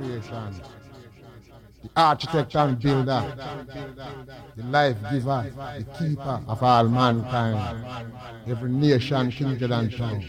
[0.00, 0.60] Creation.
[1.82, 3.34] The architect and builder,
[4.54, 8.04] the life giver, the keeper of all mankind.
[8.46, 10.24] Every nation, kindred, and tongue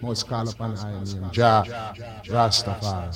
[0.00, 1.64] must call upon I name Jah
[2.26, 3.14] Rastafari.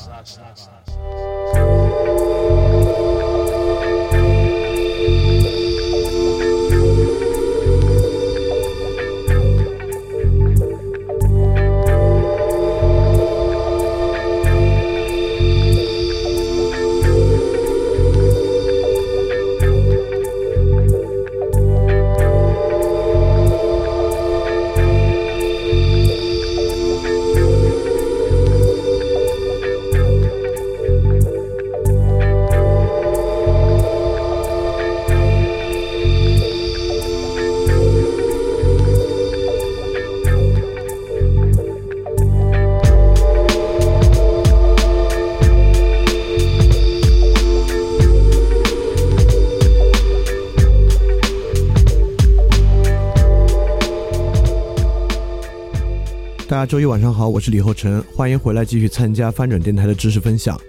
[56.69, 60.61] 周一晚上好，我是李厚成，欢迎回来继续参加翻转电台的知识分享。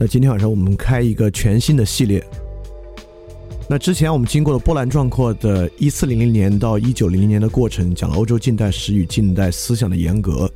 [0.00, 2.24] 那今天晚上我们开一个全新的系列。
[3.68, 10.50] 那之前我们经过了波澜壮阔的一四零零年到一九零零年的过程，讲了欧洲近代史与近代思想的严格。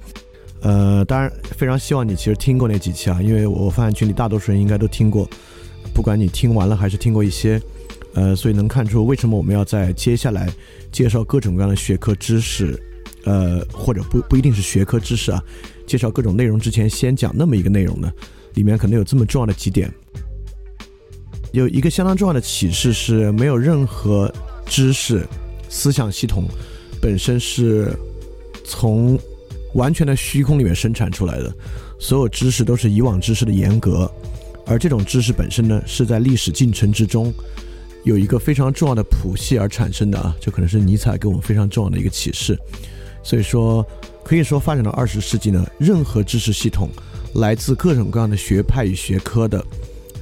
[0.62, 5.28] 呃，当然非常希望你其实听过那几期啊，因为我发现群里大多数人应该都听过，
[5.92, 7.60] 不管你听完了还是听过一些，
[8.14, 10.50] 呃，所以能看出为什么我们要在接下来
[10.90, 12.82] 介绍各种各样的学科知识。
[13.26, 15.42] 呃，或者不不一定是学科知识啊，
[15.86, 18.10] 介绍各种内容之前，先讲那么一个内容呢，
[18.54, 19.92] 里面可能有这么重要的几点。
[21.52, 24.32] 有一个相当重要的启示是，没有任何
[24.64, 25.26] 知识
[25.68, 26.44] 思想系统
[27.00, 27.92] 本身是
[28.64, 29.18] 从
[29.74, 31.52] 完全的虚空里面生产出来的，
[31.98, 34.10] 所有知识都是以往知识的严格，
[34.66, 37.32] 而这种知识本身呢，是在历史进程之中
[38.04, 42.56] 有一个非常重要的谱系而产生的啊，这可能是尼采给我们非常重要的一个启示。
[43.26, 43.84] 所以说，
[44.22, 46.88] 可以说发展到二十世纪呢，任何知识系统，
[47.34, 49.66] 来自各种各样的学派与学科的，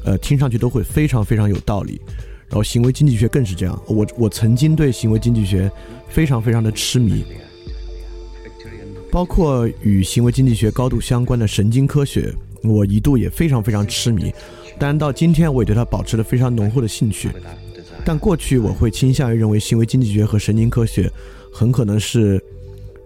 [0.04, 2.00] 呃，听上去都会非常非常有道理。
[2.48, 3.78] 然后行为经济学更是这样。
[3.86, 5.70] 我我曾经对行为经济学
[6.08, 7.26] 非常非常的痴迷，
[9.10, 14.32] 包括与行为经济学高度相关的神经科学，我一度也非常非常痴迷。
[14.78, 17.28] 当然到今天，我也对它保持了非常浓厚的兴趣。
[18.02, 21.12] 但过去我会倾向于认为行为经济学和神经科学
[21.52, 22.42] 很可能是。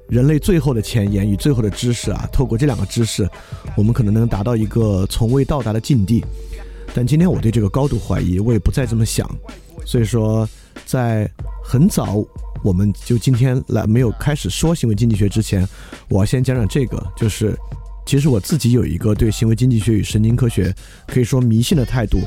[0.09, 3.29] 人类最后的前沿与最后的知识啊，透过这两个知识，
[3.77, 6.25] 我们可能能达到一个从未到达的境地。
[6.95, 9.29] 但今天我对这个高度怀疑，我也不再这么想。
[9.85, 10.49] 所以说，
[10.87, 11.31] 在
[11.63, 12.25] 很早
[12.65, 15.69] 我们就今天来没有开始说行为经济学之前，
[16.09, 17.55] 我要先讲讲这个，就是
[18.07, 20.75] 其实我自己有一个对行为经济学与神经科学
[21.07, 22.19] 可以说迷信的态度，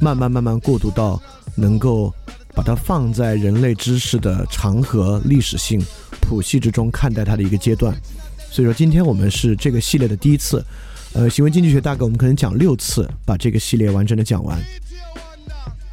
[0.00, 1.22] 慢慢慢慢过渡到
[1.54, 2.12] 能够
[2.58, 5.80] 把它放在人类知识的长河历史性。
[6.22, 7.96] 谱系之中看待它的一个阶段，
[8.50, 10.62] 所以说今天我们是这个系列的第一次，
[11.12, 14.58] 呃，行为经济学大概我们可能讲六次，把这个系列完整的讲完。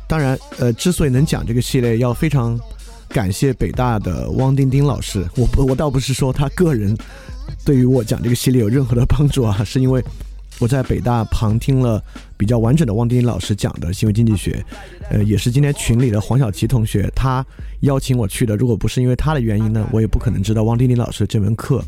[0.07, 2.59] 当然，呃，之所以能讲这个系列，要非常
[3.09, 5.23] 感谢北大的汪丁丁老师。
[5.37, 6.97] 我我倒不是说他个人
[7.63, 10.03] 对于我讲这个系列有任何的帮助啊，是因为。
[10.59, 12.01] 我在北大旁听了
[12.37, 14.63] 比较完整的汪丁丁老师讲的行为经济学，
[15.09, 17.45] 呃，也是今天群里的黄小琪同学他
[17.81, 18.55] 邀请我去的。
[18.55, 21.83] 如果不是因为他的原因呢，我也不可能知道汪丁丁老师这门课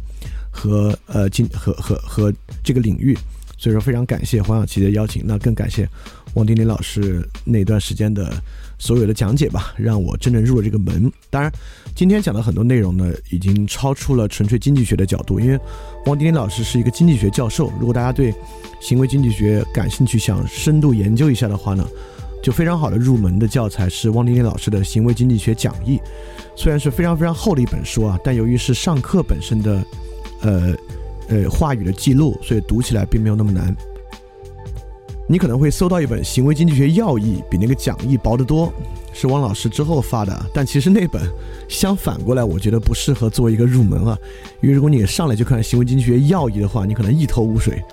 [0.52, 2.34] 和呃经和和和
[2.64, 3.18] 这个领域。
[3.60, 5.90] 所以说非常感谢黄小琪的邀请，那更感谢
[6.38, 8.32] 汪丁丁老师那段时间的。
[8.80, 11.12] 所有的讲解吧，让我真正入了这个门。
[11.32, 11.52] 当然，
[11.96, 15.40] 今天讲的很多内容呢，已经超出了纯粹经济学的角度。
[15.40, 15.60] 因为
[16.06, 18.32] 汪丁丁老师是一个经济学教授，如果大家对
[18.80, 21.84] 行为经济学感兴趣，想深度研究一下的话呢，
[22.44, 25.98] 就非常好的入门的教材是汪丁丁老师的《行为经济学讲义》。
[26.56, 29.84] 虽然是非常非常厚的一本书啊，但由于是上课本身的，
[30.42, 30.76] 呃
[31.30, 33.76] 呃话语的记录，所以读起来并没有那么难。
[35.30, 38.72] 你可能会搜到一本《行为经济学要义》，比那个讲义薄得多，
[39.14, 41.22] 是汪老师之后发的，但其实那本
[41.68, 44.18] 相反过来，我觉得不适合作为一个入门啊，
[44.62, 47.84] 因为如果你上来就看行为经济学要义的话，你可能一头雾水，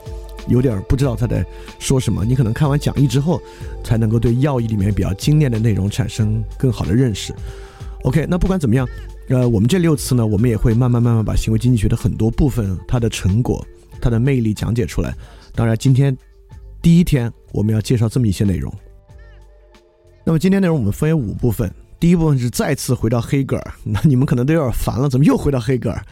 [0.46, 1.44] 有点不知道他在
[1.80, 2.24] 说什么。
[2.24, 3.42] 你可能看完讲义之后，
[3.82, 7.34] 才能够对要义里面比较精炼的内容产生更好的认识。
[8.04, 8.86] OK，那不管怎么样，
[9.28, 13.66] 呃，我们这六次呢，我们也会慢慢慢慢把行为经济学的很多部分、它的成果、
[14.00, 15.12] 它的魅力讲解出来。
[15.52, 16.16] 当然，今天
[16.84, 18.70] 第一天我们要介绍这么一些内容。
[20.22, 23.74] 那么今天内容我们分为五部分，第一部分是再次回到黑格尔。
[23.82, 26.04] 那你们可能都有点烦了，怎么又回到黑格尔？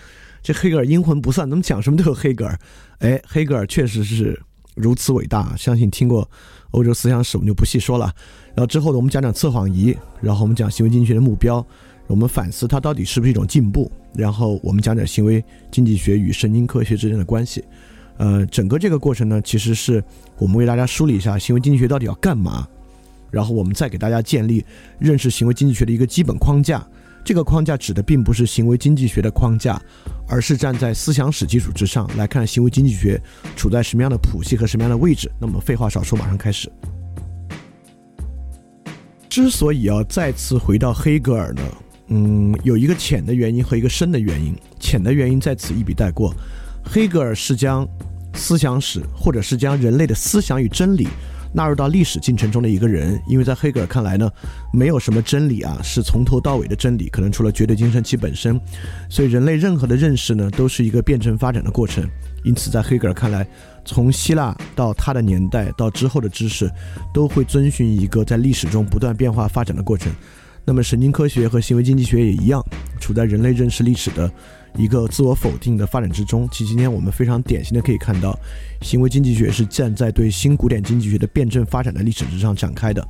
[0.42, 2.58] 这黑格尔阴魂不散，怎么讲什么都有黑格尔？
[3.00, 4.40] 哎，黑格尔确实是
[4.74, 6.26] 如此伟大，相信听过
[6.70, 8.10] 欧洲思想史，我们就不细说了。
[8.54, 11.62] 然后之后呢，我们讲讲测谎仪，然后我们讲行为经济学的目标，
[12.06, 17.62] 我们反思它到底是不是一种进步，然后我们讲讲行为经济学与神经科学之间的关系。
[18.18, 20.02] 呃，整个这个过程呢，其实是
[20.38, 22.66] 我们为大家梳理一下行为经济学到底要干嘛。
[23.30, 24.62] 然后我们再给大家建立
[24.98, 26.86] 认识行为经济学的一个基本框架，
[27.24, 29.80] 这个框架指的并不是行为经济学的框架，
[30.28, 33.18] 而是站在思想史基础之上来看行为经济学
[33.56, 35.32] 处在什么样的谱系和什么样的位置。
[35.40, 36.70] 那么废话少说，马上开始。
[39.30, 41.62] 之所以要再次回到黑格尔呢，
[42.08, 44.54] 嗯，有一个浅的原因和一个深的原因。
[44.78, 46.34] 浅的原因在此一笔带过，
[46.84, 47.86] 黑格尔是将
[48.34, 51.08] 思想史或者是将人类的思想与真理。
[51.54, 54.26] 纳入到历史进程中的一个人，因为在黑格尔看来呢，
[54.72, 58.58] 没有什么真理啊是从头到尾的真理，可能除了绝对精神其本身，
[59.10, 62.08] 所以人类任何的认识呢都是一个辩证发展的过程。
[62.42, 63.46] 因此，在黑格尔看来，
[63.84, 66.70] 从希腊到他的年代到之后的知识，
[67.12, 70.10] 都会遵循一个在历史中不断变化发展的过程。
[70.64, 72.64] 那么，神经科学和行为经济学也一样，
[72.98, 74.32] 处在人类认识历史的。
[74.76, 78.38] 一个自我否定的发展之中，其实今天我们非常典型的可以看到，
[78.80, 83.06] 行为经济学是站在对新古典经济学的辩证发展的历史之上展开的。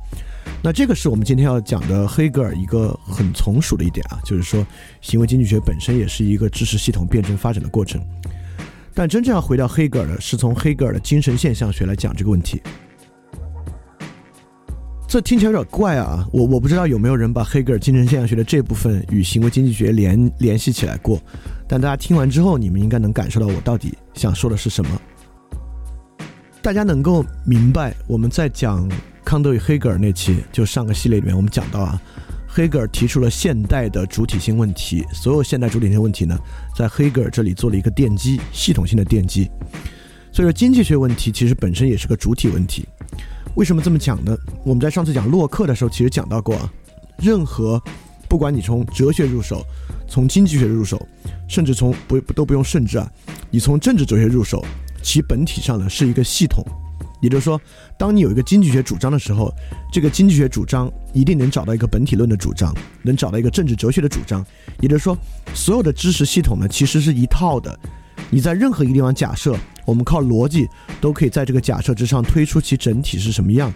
[0.61, 4.65] 那这个是我们今天要讲的黑格尔一个很从属的一点啊，就是说
[5.01, 8.01] 行为经济学本身也是一个知识系统辩证发展的过程。
[8.93, 12.61] 但真正要回到黑格尔的，是从黑格尔的精神现象学来讲这个问题。
[15.13, 16.27] 这听起来有点怪啊！
[16.33, 21.21] 我我不知道有没有人把黑格尔精神现象学的这部分与行为经济学联联系起来过，
[21.67, 25.01] 但大家听完之后，你们应该能感受到我到底想说的是什么。
[26.63, 28.89] 大家能够明白，我们在讲
[29.23, 32.01] 康德与黑格尔那期，就上个系列里面我们讲到啊，
[32.47, 36.35] 黑格尔提出了现代的主体性问题，所有现代主体性问题呢，
[36.75, 39.47] 在黑格尔这里做了一个奠基，系统性的奠基。
[40.31, 42.87] 所以说，经济学问题其实本身也是个主体问题。
[43.55, 44.35] 为什么这么讲呢？
[44.63, 46.71] 我们在上次讲洛克的时候，其实讲到过啊，
[47.17, 47.81] 任何
[48.27, 49.63] 不管你从哲学入手，
[50.07, 50.99] 从经济学入手，
[51.47, 53.11] 甚至从不都不用甚至啊，
[53.51, 54.65] 你从政治哲学入手，
[55.03, 56.65] 其本体上呢是一个系统。
[57.21, 57.61] 也就是说，
[57.97, 59.53] 当你有一个经济学主张的时候，
[59.93, 64.45] 这个经济学主张一定能找到一个本体论的主张，能找到一个政治哲学的主张。
[64.81, 65.17] 也就是说，
[65.53, 67.79] 所有的知识系统呢，其实是一套的。
[68.29, 69.57] 你在任何一个地方假设。
[69.85, 70.65] 我们靠逻辑
[71.01, 73.69] 都可以在这个假设之上推出其整体是什么样。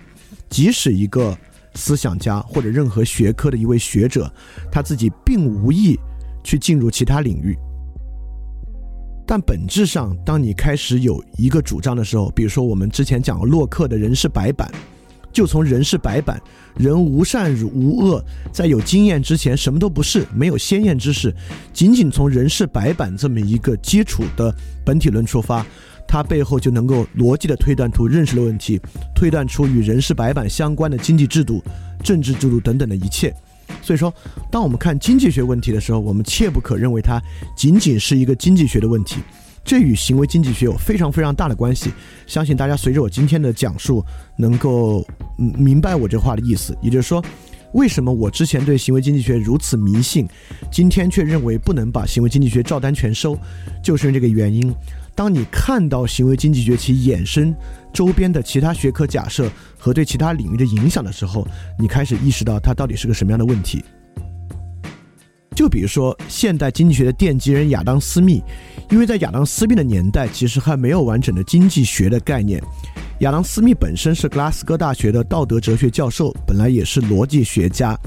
[0.50, 1.38] 即使一个
[1.76, 4.32] 思想家或者任何学科的一位学者，
[4.72, 6.00] 他自己并无意
[6.46, 7.58] 去进入其他领域，
[9.28, 14.72] 但本质上，当你开始有一个主张的时候，比如说我们之前讲过洛克的人是白板，
[15.32, 16.42] 就从人是白板，
[16.78, 21.34] 人无善无恶，在有经验之前什么都不是，没有先验之识，
[21.72, 24.54] 仅仅从人是白板这么一个基础的
[24.86, 25.66] 本体论出发。
[26.08, 28.80] 它背后就能够逻辑的推断出认识的问题，
[29.14, 31.62] 推断出与人事白板相关的经济制度、
[32.02, 33.36] 政治制度等等的一切。
[33.82, 34.14] 所以说，
[34.50, 37.22] 当我们看经济学问题的时候，我们切不可认为它
[37.58, 39.18] 仅仅是一个经济学的问题，
[39.68, 41.92] 这与行为经济学有非常非常大的关系。
[42.26, 44.02] 相信大家随着我今天的讲述，
[44.38, 45.06] 能够
[45.38, 46.74] 明白我这话的意思。
[46.82, 47.22] 也就是说，
[47.74, 50.26] 为什么我之前对行为经济学如此迷信，
[50.72, 53.38] 今天却认为不能把行为经济学照单全收，
[53.84, 54.74] 就是因为这个原因。
[55.14, 57.54] 当你看到行为经济学其衍生
[57.92, 61.46] 周边的其他学科假设和对其他领域的影响的时候，
[61.78, 63.84] 你开始意识到它到底是个什么样的问题。
[65.58, 68.44] 就比如说现代经济学的奠基人亚当·斯密，
[68.92, 72.62] 因为在亚当·斯密的年代，其实还没有完整的经济学的概念。
[73.22, 77.98] 亚当·斯密本身是格拉斯哥大学的道德哲学教授，本来也是逻辑学家。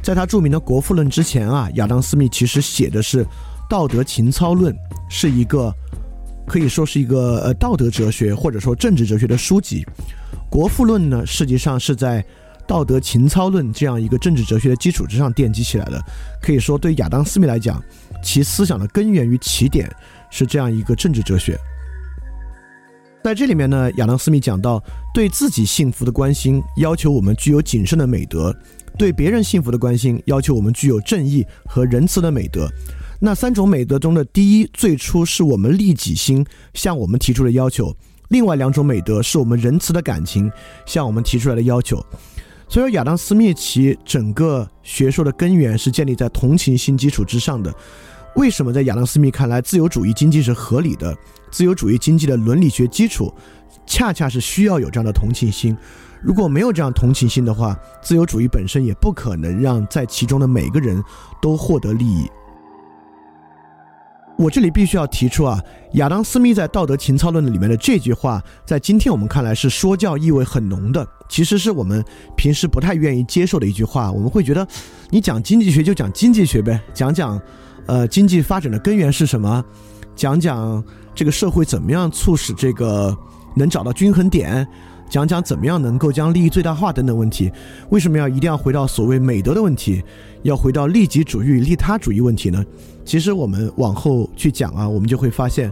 [0.00, 3.24] 在他著名的《国富论》之前啊，亚当·斯密其实写的是
[3.68, 4.72] 《道德情操论》，
[5.10, 5.74] 是一个。
[6.44, 9.84] 可以说是一个呃道德哲学或者说政治哲学的书籍，
[10.50, 12.20] 《国富论》呢，实际上是在
[12.66, 16.00] 《道德情操论》这样一个政治哲学的基础之上奠基起来的。
[16.40, 17.82] 可以说，对亚当·斯密来讲，
[18.22, 19.90] 其思想的根源与起点
[20.30, 21.58] 是这样一个政治哲学。
[23.24, 24.82] 在这里面呢，亚当·斯密讲到，
[25.14, 28.50] 对自己幸福的关心要求我们具有谨慎的美德；
[28.98, 32.68] 对别人幸福的关心要求我们具有正义和仁慈的美德。
[33.20, 37.94] 那三种美德中的第一，最初是我们利己心向我们提出的要求；
[38.30, 40.50] 另外两种美德是我们仁慈的感情
[40.84, 42.04] 向我们提出来的要求。
[42.72, 47.70] 所以说，亚当·斯密其整个学说的根源是建立在同情心基础之上的。
[48.34, 51.14] 为什么在亚当·斯密看来，自由主义经济是合理的？
[51.50, 53.30] 自由主义经济的伦理学基础，
[53.86, 55.76] 恰恰是需要有这样的同情心。
[56.22, 61.04] 如果没有这样同情心的话，自由主义本身也不可能让在其中的每个人
[61.42, 62.26] 都获得利益。
[64.42, 72.04] 我这里必须要提出啊，亚当·斯密在《道德情操论》里面的这句话，在今天我们看来是说教意味很浓的，其实是我们
[72.36, 74.10] 平时不太愿意接受的一句话。
[74.10, 74.66] 我们会觉得，
[75.10, 77.40] 你讲经济学就讲经济学呗，讲讲，
[77.86, 79.64] 呃，经济发展的根源是什么，
[80.16, 80.82] 讲讲
[81.14, 83.16] 这个社会怎么样促使这个
[83.54, 84.66] 能找到均衡点。
[85.12, 87.52] 讲讲怎么样能够将利益最大化等等问题，
[87.90, 90.02] 为什么要一定要回到所谓美德的问题，
[90.40, 92.64] 要回到利己主义、利他主义问题呢？
[93.04, 95.70] 其实我们往后去讲啊，我们就会发现，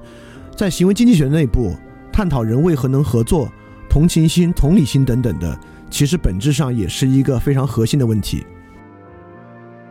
[0.55, 1.75] 在行为经济学内部
[2.13, 3.51] 探讨人为何能合作、
[3.89, 8.45] 同情心、同理心等等的，其实本质上也是一个非常核心的问题。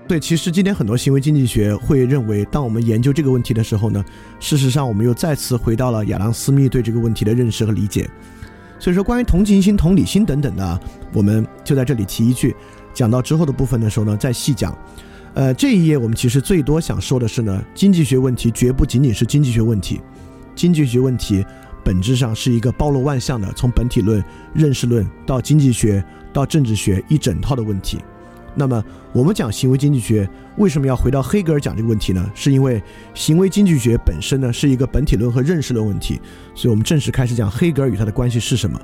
[0.07, 4.05] 对，其实今天很多行为经济学会认为，当我们研究这个问题的时候呢，
[4.39, 8.07] 事实上我们又再次回到了亚当·斯密对这个问题的认识和理解。
[8.79, 10.79] 所以说，关于同情心、同理心等等的，
[11.13, 12.55] 我们就在这里提一句。
[12.93, 14.75] 讲到之后的部分的时候呢，再细讲。
[15.35, 20.01] 呃，这一页我们其实最多想说的是呢，经济学问题绝不仅仅是经济学问题，
[20.55, 21.45] 经济学问题
[21.83, 27.99] 本质上是一个包罗万象的，从本体论、认识论到经济学到政治学一整套的问题。
[28.55, 32.31] 那么，我们讲行为经济学为什么要回到黑格尔讲这个问题呢？
[32.35, 32.81] 是因为
[33.13, 36.19] 行为经济学本身呢是一个本体论和认识论问题，
[36.55, 38.79] 所以我们正式开始讲黑格尔与他的关系是什么。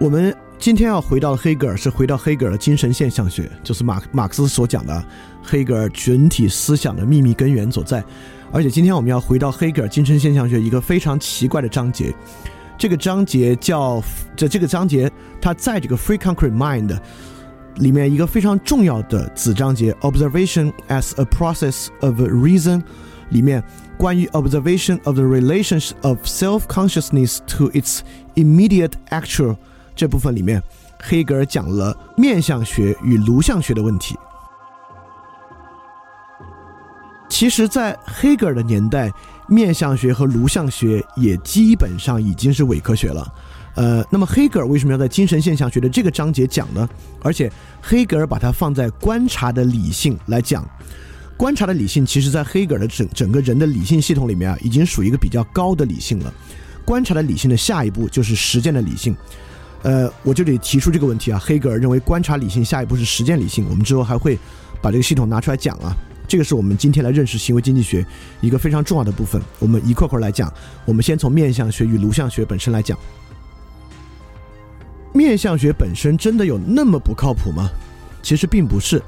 [0.00, 5.04] 我们今天要回到黑格尔，是回到黑格尔的精神现象学，就是马马克思所讲的
[5.42, 8.02] 黑格尔整体思想的秘密根源所在。
[8.50, 12.12] 而且今天我们要回到黑格尔精神现象学一个非常奇怪的章节，
[12.76, 14.02] 这个章节叫
[14.36, 16.98] 这这个章节它在这个 Free Concrete Mind。
[17.76, 22.82] 里面一个非常重要的子章节，observation as a process of reason，
[23.30, 23.62] 里面
[23.96, 28.00] 关于 observation of the relations of self-consciousness to its
[28.34, 29.56] immediate actual
[29.94, 30.62] 这部分里面，
[31.02, 34.16] 黑格尔讲了面相学与颅相学的问题。
[37.28, 39.10] 其实，在黑格尔的年代，
[39.48, 43.26] 面相学和颅相学也基本上已经是伪科学了。
[43.74, 46.88] 呃，那么黑格尔为什么要在精神现象学的这个章节讲呢？
[47.22, 47.50] 而且
[47.80, 50.68] 黑格尔把它放在观察的理性来讲，
[51.38, 56.32] 观察的理性，其实在黑格尔的整整个人的理性系统里面啊，已经属于一个比较高的理性了。
[56.84, 59.16] 观察的理性的下一步就是实践的理性。
[59.82, 63.66] 呃，我就得提出这个问题啊，黑格尔认为观察理性下一步是实践理性。
[63.70, 64.38] 我们之后还会
[64.82, 65.96] 把这个系统拿出来讲啊，
[66.28, 68.06] 这个是我们今天来认识行为经济学
[68.42, 69.40] 一个非常重要的部分。
[69.58, 70.52] 我们一块块来讲，
[70.84, 72.98] 我们先从面相学与颅相学本身来讲。
[75.32, 77.70] 面相学本身真的有那么不靠谱吗？
[78.22, 79.02] 其实并不是。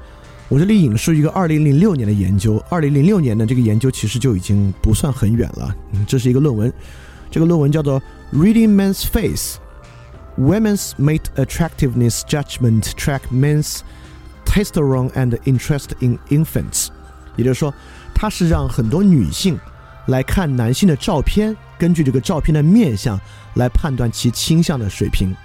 [0.47, 5.75] 我这里引述一个二零零六年的研究，二零零六年的这个研究其实就已经不算很远了。
[6.07, 6.73] 这是一个论文，
[7.29, 8.01] 这个论文叫做
[8.33, 9.57] 《Reading Men's Face:
[10.35, 13.81] Women's Mate Attractiveness Judgment Track Men's
[14.47, 16.87] Testosterone and Interest in Infants》。
[17.35, 17.71] 也就是说，
[18.15, 19.59] 它是让很多女性
[20.07, 23.19] 来看男性的照片，根据这个照片的面相
[23.53, 25.35] 来判断其倾向的水平。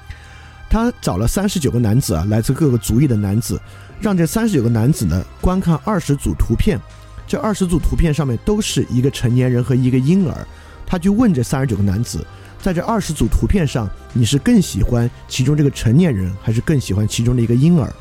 [0.71, 3.61] 他找了三十九个男子啊，来自各个族裔的男子，
[4.01, 6.79] 让这三十九个男子呢观看二十组图片，
[7.27, 10.47] 这二十组图片上面都是一个成年人和一个婴儿，
[10.87, 12.25] 他就问这三十九个男子，
[12.63, 17.93] 在这二十组图片上，你是更喜欢其中这个成年人，还是更喜欢其中的一个婴儿？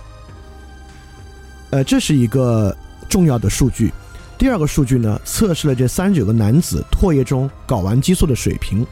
[1.72, 2.76] 呃，这是一个
[3.10, 3.92] 重要的数据。
[4.38, 8.86] 第二个数据呢，测试了这三十九个男子唾液中睾丸激素的水平，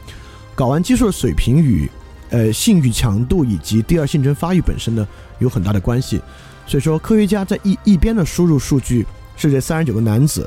[0.56, 1.88] 睾丸激素的水平与。
[2.30, 5.06] 呃，性欲强度以及第二性征发育本身呢，
[5.38, 6.20] 有很大的关系。
[6.66, 9.06] 所以说，科学家在一一边的输入数据
[9.36, 10.46] 是这三十九个男子，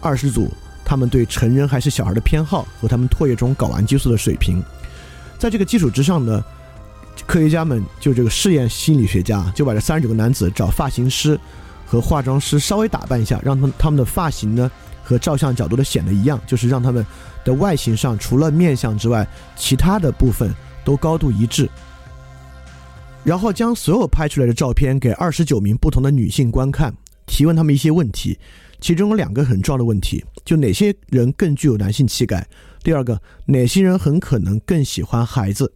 [0.00, 0.48] 二十组
[0.84, 4.62] 他们对成人还是小孩的偏好和他们唾液中睾丸激素的水平。
[5.36, 6.44] 在这个基础之上呢，
[7.26, 11.36] 科学家们就这个试验心理学家就把这三十九个男子找发型师
[11.84, 14.70] 和化妆师稍微打扮一下，让他们他们的发型呢
[15.02, 17.04] 和照相角度的显得一样，就是让他们
[17.44, 20.54] 的外形上除了面相之外，其他的部分。
[20.86, 21.68] 都高度一致，
[23.24, 26.94] 然后将所有拍出来的照片给二十九名不同的女性观看，
[27.26, 28.38] 提问他们一些问题，
[28.80, 32.46] 其中有两个很重要的问题：就哪些人更具有男性气概？
[32.84, 35.72] 第二个，哪些人很可能更喜欢孩子？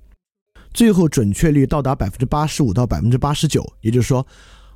[0.73, 4.25] 最后准确率到达百分之八十五到百分之八十九，也就是说，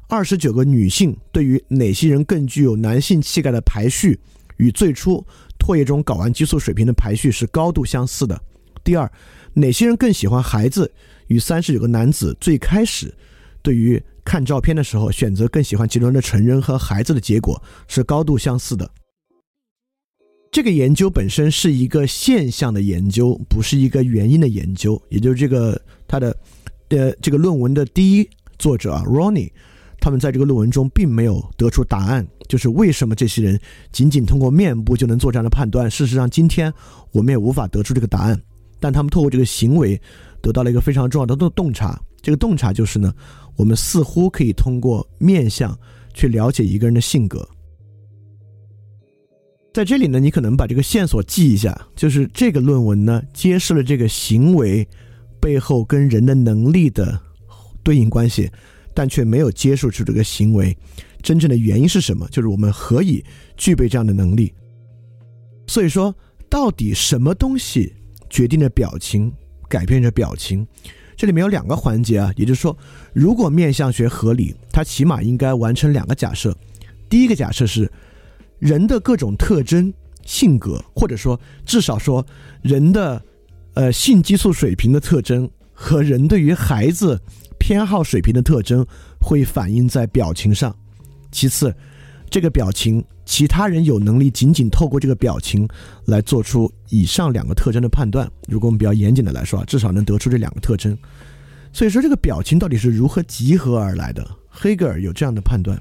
[0.09, 4.19] 二十九个女性对于哪些人更具有男性气概的排序，
[4.57, 5.25] 与最初
[5.61, 8.37] 唾液中睾丸激素水平的排序是高度相似的。
[8.85, 9.11] 第二，
[9.55, 10.93] 哪些人更喜欢孩子，
[11.29, 13.13] 与三十九个男子最开始
[13.63, 18.89] 对于看照片的时候选择更喜欢其中的成人和孩子的结果是高度相似的。
[20.53, 25.03] 这个研究本身是一个现象的研究，不是一个原因的研究。
[25.09, 26.37] 也就是这个他的
[26.91, 29.51] 呃这个论文的第一作者啊，Ronnie，
[29.99, 33.59] 他们在这个论文中并没有得出答案，就是为什么这些人
[33.91, 35.91] 仅仅通过面部就能做这样的判断。
[35.91, 36.73] 事实上，今天
[37.11, 38.41] 我们也无法得出这个答案。
[38.85, 39.99] 但他们透过这个行为
[40.43, 41.99] 得到了一个非常重要的洞洞察。
[42.21, 43.11] 这个洞察就是呢，
[43.57, 45.75] 我们似乎可以通过面相
[46.13, 47.49] 去了解一个人的性格。
[49.73, 54.87] 在这里呢，你可能把这个线索记一下，就是这个论文呢揭示了这个行为
[55.41, 57.19] 背后跟人的能力的
[57.83, 58.51] 对应关系，
[58.93, 60.77] 但却没有揭示出这个行为
[61.23, 63.25] 真正的原因是什么，就是我们何以
[63.57, 64.53] 具备这样的能力。
[65.67, 66.15] 所以说，
[66.51, 67.91] 到底什么东西
[68.35, 69.33] 决定着表情，
[69.69, 70.67] 改变着表情？
[71.17, 72.77] 这里面有两个环节啊，也就是说，
[73.13, 76.53] 如果面相学合理，它起码应该完成两个假设。
[77.09, 77.89] 第一个假设是。
[78.61, 79.93] 人的各种特征、
[80.25, 82.25] 性格，或者说至少说
[82.63, 83.23] 人的
[83.75, 87.21] 呃性激素水平的特征和人对于孩子
[87.59, 88.87] 偏好水平的特征，
[89.21, 90.75] 会反映在表情上。
[91.31, 91.75] 其次，
[92.35, 95.69] 这个表情，其他人有能力仅仅透过这个表情
[96.07, 98.29] 来做出以上两个特征的判断。
[98.49, 100.99] 如果我们比较严谨的来说啊，至少能得出这两个特征。
[101.73, 104.29] 所以说，这个表情到底是如何集合而来的？
[104.49, 105.81] 黑格尔有这样的判断。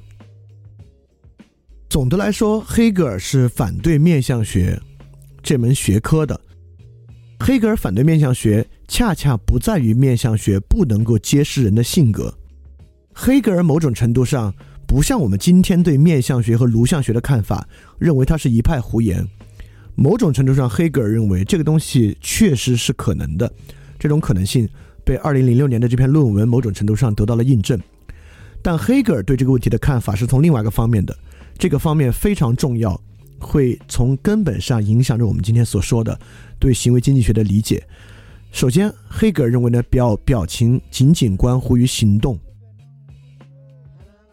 [1.89, 4.79] 总的来说，黑格尔是反对面相学
[5.41, 6.39] 这门学科的。
[7.39, 12.31] 黑格尔反对面相学，恰恰不在于面相学不能够揭示人的性格。
[13.11, 14.53] 黑格尔某种程度上
[14.93, 19.27] 不像我们今天对面相学和颅相学的看法，认为它是一派胡言。
[19.95, 23.51] 某种程度上，黑格尔认为这个东西确实是可能的，
[23.97, 24.69] 这种可能性
[25.03, 27.81] 被二零零六年的这篇论文某种程度上得到了印证。
[28.61, 31.17] 但黑格尔对这个问题的看法是从另外一个方面的。
[31.57, 33.01] 这个方面非常重要，
[33.39, 36.19] 会从根本上影响着我们今天所说的
[36.59, 37.83] 对行为经济学的理解。
[38.51, 42.39] 首先，黑格尔认为呢，表表情仅仅关乎于行动，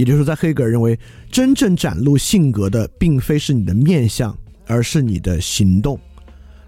[0.00, 0.98] 也就是说，在黑格尔认为，
[1.30, 4.34] 真正展露性格的并非是你的面相，
[4.66, 6.00] 而是你的行动。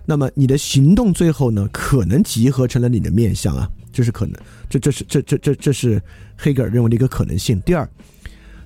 [0.05, 4.35] 那么，你的行动最后呢，可能集合成了你的面相啊，这是可能，
[4.69, 6.03] 这这是这这这这是
[6.37, 7.59] 黑格尔认为的一个可能性。
[7.63, 7.89] 第二。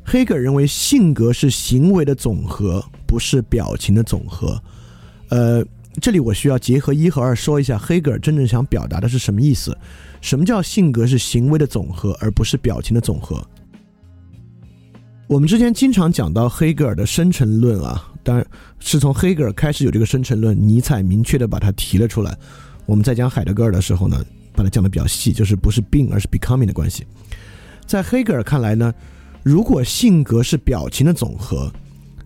[0.09, 4.61] 黑格尔认为性格是行为的总和，不是表情的总和。
[5.31, 5.65] 呃，
[6.01, 9.77] 这里我需要结合一和二说一下，黑格尔真正想表达的是什么意思？
[10.21, 13.45] 什么叫性格是行为的总和，而不是表情的总和？
[15.29, 18.47] 我们之前经常讲到黑格尔的生成论啊，当然
[18.79, 22.37] 是从黑格尔开始有这个生成论，尼采明确的把它提了出来。
[22.87, 27.05] 我们在讲海德格尔的时候呢，把它讲的比较细，就是不是 being 而是 becoming 的关系。
[27.87, 28.93] 在黑格尔看来呢。
[29.43, 31.73] 如果性格是表情的总和，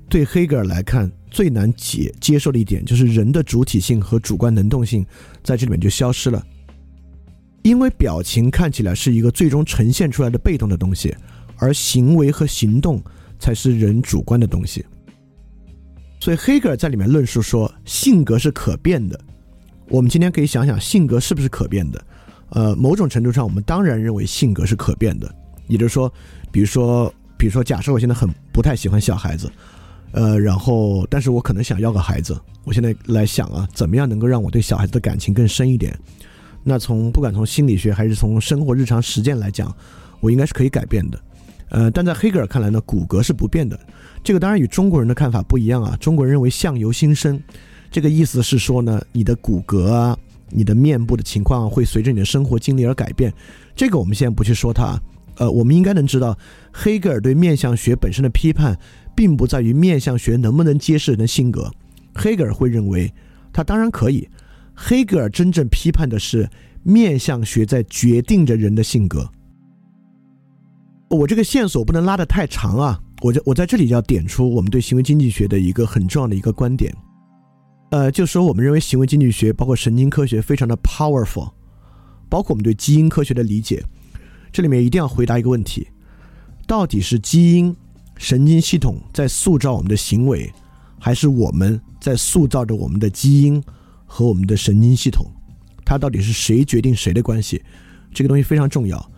[0.09, 5.05] 对黑格尔来看最难解接受的一点就是人的主体性和主观能动性
[5.45, 6.43] 在这里面就消失了，
[7.61, 11.15] 因为表情看起来是一个最终呈现出来的被动的东西，
[11.61, 13.01] 而行为和行动
[13.39, 14.85] 才是人主观的东西。
[16.19, 19.19] 所以黑格尔在里面论述说性格是可变的。
[19.89, 22.05] 我们今天可以想想性格是不是可变的？
[22.51, 25.33] 呃，某种程度上我们当然认为性格是可变的，
[25.69, 26.13] 也就是说。
[26.53, 29.49] 比如说，比如说，假设我现在很不太喜欢小孩子，
[30.11, 32.37] 呃，然后，但是我可能想要个孩子。
[32.65, 35.97] 我现在来想啊，怎么样能够让我对小孩子的感情更深一点？
[36.65, 39.73] 那从不管从心理学还是从生活日常实践来讲，
[40.21, 41.23] 我应该是可以改变的。
[41.71, 43.79] 呃，但在黑格尔看来呢，骨骼是不变的。
[44.23, 45.97] 这个当然与中国人的看法不一样啊。
[45.99, 47.41] 中国人认为相由心生，
[47.91, 50.19] 这个意思是说呢，你的骨骼啊，
[50.51, 53.33] 你的面部的情况会随着你的生活经历而改变。
[53.75, 55.01] 这个我们现在不去说它。
[55.37, 56.37] 呃，我们应该能知道，
[56.71, 58.79] 黑格尔对面相学本身的批判，
[59.15, 61.71] 并不在于面相学能不能揭示人的性格。
[62.15, 63.11] 黑格尔会认为，
[63.53, 64.29] 他当然可以。
[64.75, 66.47] 黑格尔真正批判的是
[66.83, 69.31] 面相学在决定着人的性格。
[71.11, 76.95] 我这个线索不能拉得太长啊，我就我在这里要点出我们对行为经济学的一个很重要的一个观点。
[77.91, 81.51] 呃，就说我们认为行为经济学包括神经科学非常的 powerful，
[82.29, 83.85] 包括我们对基因科学的理解。
[84.53, 85.89] 这里面一定要回答一个问题：
[86.65, 87.75] 到底是基因
[88.17, 90.49] 神经系统在塑造我们的行为，
[91.01, 93.61] 还是我们在塑造着我们的基因
[94.07, 95.27] 和我们的神经系统？
[95.85, 97.61] 它到底是谁决定谁的关系？
[98.15, 99.11] 这个东西非常重要。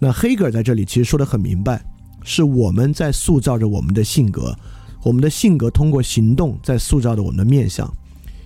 [0.00, 1.84] 那黑格尔在这里其实说的很明白，
[2.24, 4.52] 是我们在塑造着我们的性格，
[5.04, 7.88] 我们的性格通过行动在塑造着我们的面相。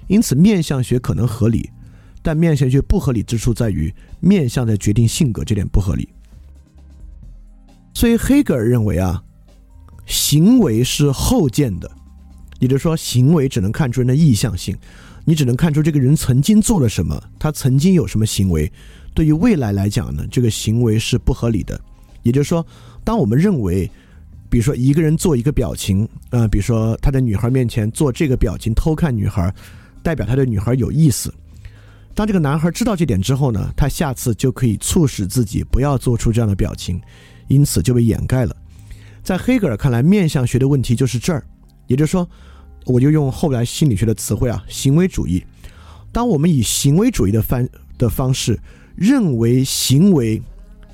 [0.08, 1.70] 因此，面相学可能合理，
[2.22, 3.90] 但面相学不合理之处在于
[4.20, 6.08] 面相在决定性格这点不合理。
[7.94, 9.22] 所以，黑格尔认为啊。
[10.06, 11.90] 行为是后见的，
[12.58, 14.76] 也就是说，行为只能看出人的意向性，
[15.24, 18.70] 你只能看出这个人曾经做了什么，他曾经有什么行为。
[19.14, 21.80] 对于未来来讲呢，这个行为是不合理的。
[22.22, 22.66] 也就是说，
[23.04, 23.88] 当我们认为，
[24.50, 29.54] 比如说一个人做一个表情，呃，比如说他在女孩面前做这个表情偷看女孩，
[30.02, 31.32] 代表他对女孩有意思。
[32.14, 37.00] 当这个男孩知道这点之后呢，他下次就可以促使自己不要做出这样的表情，
[37.48, 38.56] 因此就被掩盖了。
[39.22, 41.44] 在黑格尔看来，面相学的问题就是这儿，
[41.86, 42.28] 也就是说，
[42.86, 45.44] 我就用后来心理学的词汇啊，行为主义。
[46.12, 48.58] 当我们以行为主义的方的方式
[48.96, 50.40] 认为行为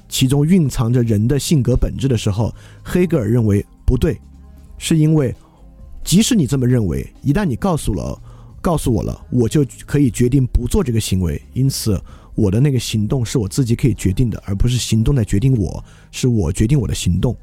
[0.08, 4.18] 其中蕴藏着人的性格本质的时候，黑格尔认为不对，
[4.78, 5.34] 是因为
[6.02, 8.20] 即使你这么认为，一旦你告诉了
[8.60, 12.00] 告诉我了，我就可以决定不做这个行为，因此
[12.34, 17.36] 我的那个行动是我自己可以决定的，而不是行动来决定我，是我决定我的行动。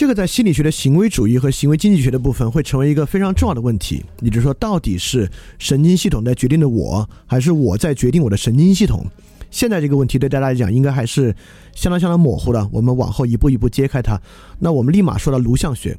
[0.00, 4.02] 这个在心理学的行为主义和行为经济学的部分会成为一个非常重要的问题。
[4.22, 9.04] 也就是说，到底是神经系统在决定的我，还是我在决定我的神经系统？
[9.50, 11.36] 现在这个问题对大家来讲应该还是
[11.74, 12.66] 相当相当模糊的。
[12.72, 14.18] 我们往后一步一步揭开它。
[14.58, 15.94] 那我们立马说到颅相学。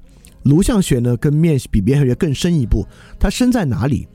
[0.46, 2.84] 颅相学呢，跟面比面相学更深一步。
[3.20, 4.08] 它深在哪里？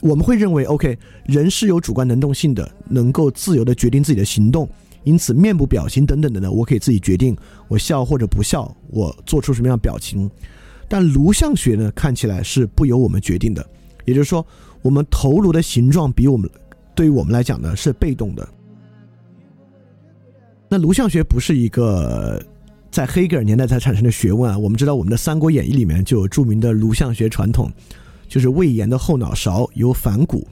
[0.00, 4.66] 我们会认为，OK，人是有主观能动性的，能够自由的决定自己的行动。
[5.08, 7.34] 因此，面部表情等等的呢，我可以自己决定，
[7.66, 10.30] 我笑或者不笑，我做出什么样表情。
[10.86, 13.66] 但颅相学呢，看起来是不由我们决定的，
[14.04, 14.46] 也就是说，
[14.82, 16.50] 我们头颅的形状比我们，
[16.94, 18.46] 对于我们来讲呢，是被动的。
[20.68, 22.38] 那颅相学不是一个
[22.90, 24.58] 在黑格尔年代才产生的学问啊。
[24.58, 27.72] 我们知道，我们的《三国演义》里面就有著名的颅相学传统，
[28.28, 30.46] 就是魏延的后脑勺有反骨。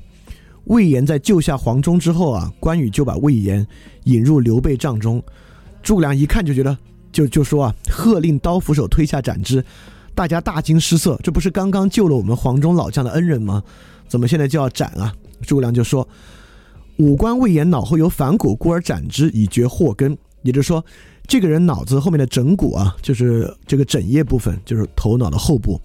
[0.66, 3.66] 魏延在救下黄忠之后啊，关羽就把魏延
[4.04, 5.22] 引入刘备帐中，
[5.82, 6.76] 诸葛亮一看就觉得，
[7.12, 9.64] 就就说啊，喝令刀斧手推下斩之，
[10.14, 13.62] 大家大惊失色，这不是刚刚救了我们黄忠老将的恩人吗？
[14.08, 15.14] 怎么现在就要斩啊？
[15.42, 16.06] 诸葛亮就说，
[16.96, 20.16] 五官魏延脑后有反骨，故而斩之以绝祸根。
[20.42, 20.84] 也就是说，
[21.26, 25.80] 这个人脑子后面的枕骨啊，就是这个枕叶部分，就是头脑的后部，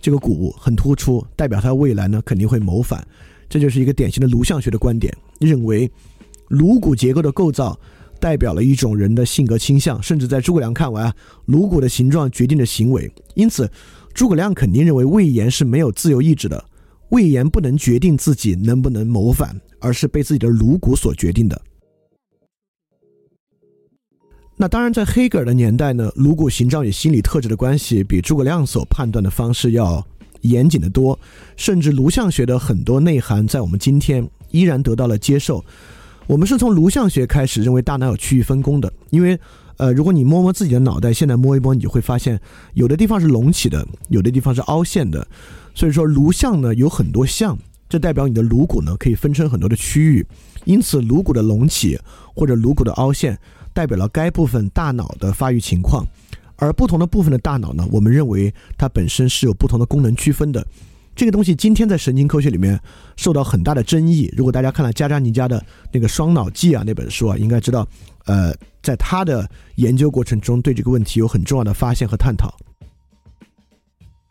[0.00, 3.06] 这个骨很突出，代表他未来呢肯定会谋反。
[3.50, 5.90] 这就是一个典型的颅相学的观点，认为
[6.48, 7.78] 颅骨结构的构造
[8.20, 11.12] 代表了一种人的性格倾向，甚至在诸葛亮看来，
[11.46, 13.12] 颅骨的形状决定着行为。
[13.34, 13.68] 因此，
[14.14, 16.64] 诸葛亮肯定认为魏延是没有自由意志的，
[17.08, 21.60] 魏延不能决定自己能不能谋反，而是被自己的颅骨所决定的。
[24.56, 30.06] 那当然，在黑格尔的年代呢，颅骨形状与心理特质的关系比诸葛亮所判断的方式要。
[30.42, 31.18] 严谨的多，
[31.56, 35.64] 甚至颅相学的很多内涵，在我们今天依然得到了接受。
[36.26, 39.38] 我们是从颅相学开始认为大脑有区域分工的，因为，
[39.78, 42.40] 呃，如果你摸摸自己的脑袋，现在摸一摸，你就会发现，
[42.74, 45.26] 有的地方是隆起的，有的地方是凹陷的。
[45.74, 50.24] 所以说，颅相呢有很多相，这代表你的颅骨呢可以分成很多的区域。
[50.64, 51.98] 因此，颅骨的隆起
[52.34, 53.36] 或者颅骨的凹陷，
[53.72, 56.06] 代表了该部分大脑的发育情况。
[56.60, 60.64] 而不同的部分的大脑呢，我们认为它本身是有不同的功能区分的。
[61.16, 62.78] 这个东西今天在神经科学里面
[63.16, 64.32] 受到很大的争议。
[64.36, 67.86] 如果大家看了加扎尼加的那个《双脑记》啊那本书啊，应该知道，
[68.26, 72.54] 呃，在他的研究过程中对这个问题有很重要的发现和探讨。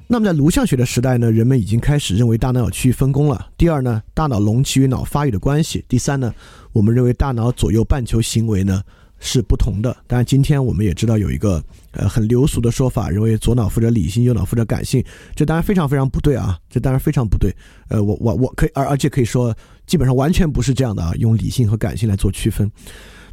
[0.07, 3.47] 那么在颅相学的时代呢，人们已经开始认为大脑有区域分工了。
[3.57, 5.83] 第二呢，大脑隆起与脑发育的关系。
[5.87, 6.33] 第三呢，
[6.71, 8.83] 我们认为大脑左右半球行为呢。
[9.19, 15.03] 是不同的，当然，今天我们也知道有一个呃很流俗的说法，认为左脑负责理性，右脑负责感性，
[15.35, 17.53] 这当然非常非常不对啊，这当然非常不对。
[17.89, 19.55] 呃，我我我可以，而而且可以说，
[19.85, 22.71] 基本上完全不是这样的啊，用理性和感性来做区分。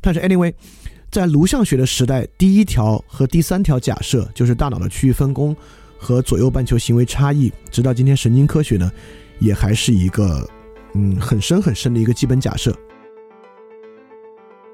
[0.01, 0.53] 但是，anyway，
[1.11, 5.55] 在颅相学的时代，第一条和第三条假设就是大脑的区域分工
[5.97, 8.91] 和左右半球行为差异，直到今天神经科学呢，
[9.39, 10.49] 也还是一个
[10.95, 12.77] 嗯很深很深的一个基本假设。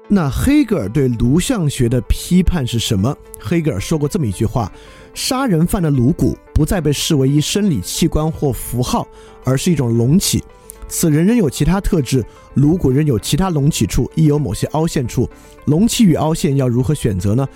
[0.09, 3.15] 那黑格尔对颅相学的批判是什么？
[3.39, 4.71] 黑格尔说过这么一句话：
[5.13, 9.07] 杀人犯的颅骨不再被视为一生理器官或符号，
[9.43, 10.43] 而是一种隆起。
[10.87, 12.23] 此人仍有其他特质，
[12.55, 15.27] 颅骨仍有其他隆起处，亦有某些凹陷处。
[15.65, 17.47] 隆起与凹陷要如何选择呢？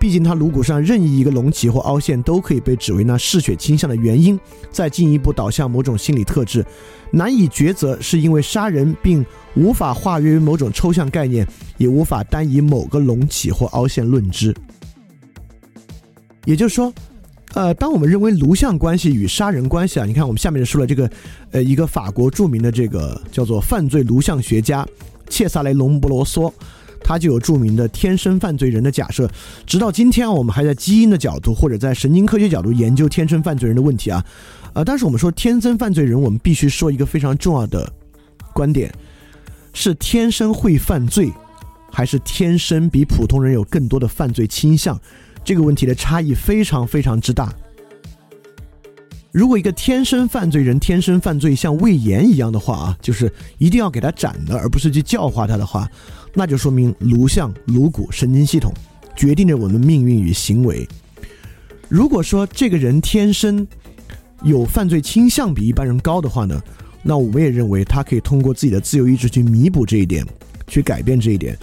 [0.00, 6.64] 毕竟他颅骨上任意一个隆起或凹陷都可以被指为那嗜血倾向的原因，再进一步导向某种心理特质。
[7.10, 14.56] 难以抉择，是因为杀人并无法化约为某种抽象概念，也无法单以某个隆起或凹陷论之。
[16.46, 16.90] 也就是说，
[17.52, 21.10] 呃，当我们认为颅相关系与杀人关系啊，你看我们下面就说了这个，
[21.50, 24.86] 呃，一个法国著名的这个叫做犯罪颅相学家
[25.28, 26.50] 切萨雷隆布罗梭，
[27.10, 29.28] 他就有著名的天生犯罪人的假设。
[29.66, 34.24] 直到今天，我们还在基因的角度或者在神经科学角度研究天生犯罪人的问题啊。
[34.74, 37.92] 呃，但是我们说天生犯罪人，我们必须说一个非常重要的
[38.54, 38.94] 观点：
[39.72, 41.32] 是天生会犯罪，
[41.90, 44.96] 还是天生比普通人有更多的犯罪倾向？
[45.42, 47.52] 这个问题的差异非常非常之大。
[49.32, 55.88] 如果一个天生犯罪人天生犯罪像胃炎一样的话啊，就是一定要给他斩的，而不是去教化他的话，
[56.34, 58.72] 那就说明颅相、颅骨、神经系统
[59.16, 60.88] 决定着我们命运与行为。
[61.88, 63.66] 如果说这个人天生
[64.42, 66.62] 有犯罪倾向比一般人高的话呢，
[67.02, 70.24] 那我们也认为他可以通过自己的自由意志去弥补这一点，
[70.66, 71.58] 去改变这一点。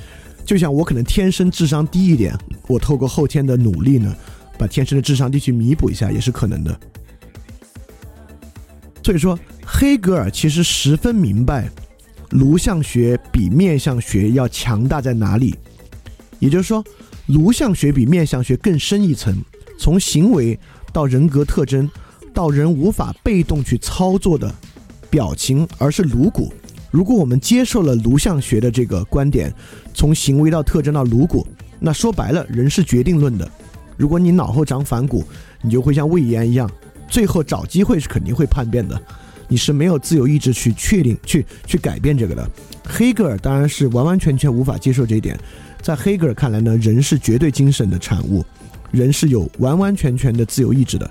[0.46, 4.16] 就像我可能天生智商低一点，我透过后天的努力呢，
[4.58, 6.80] 把天生的智商低去弥补一下也是可能的。
[9.04, 11.70] 所以说，黑格尔其实十分明白，
[12.30, 15.56] 颅相学比面相学要强大在哪里。
[16.40, 16.84] 也就是说，
[17.28, 19.36] 颅相学比面相学更深一层，
[19.80, 20.60] 从行为
[20.94, 21.90] 到人格特征，
[22.34, 24.54] 到人无法被动去操作的
[25.10, 26.54] 表情，而是颅骨。
[26.92, 29.54] 如果我们接受了颅相学的这个观点，
[29.94, 31.46] 从行为到特征到颅骨，
[31.80, 33.50] 那说白了，人是决定论的。
[33.98, 35.24] 如果你脑后长反骨，
[35.62, 36.70] 你就会像胃炎一样，
[37.10, 39.02] 最后找机会是肯定会叛变的。
[39.48, 42.50] 你是没有自由意志去确定、去去改变这个的。
[42.86, 45.38] 黑格尔当然是完完全全无法接受这一点。
[45.82, 48.44] 在黑格尔看来呢，人是绝对精神的产物，
[48.92, 51.10] 人是有完完全全的自由意志的。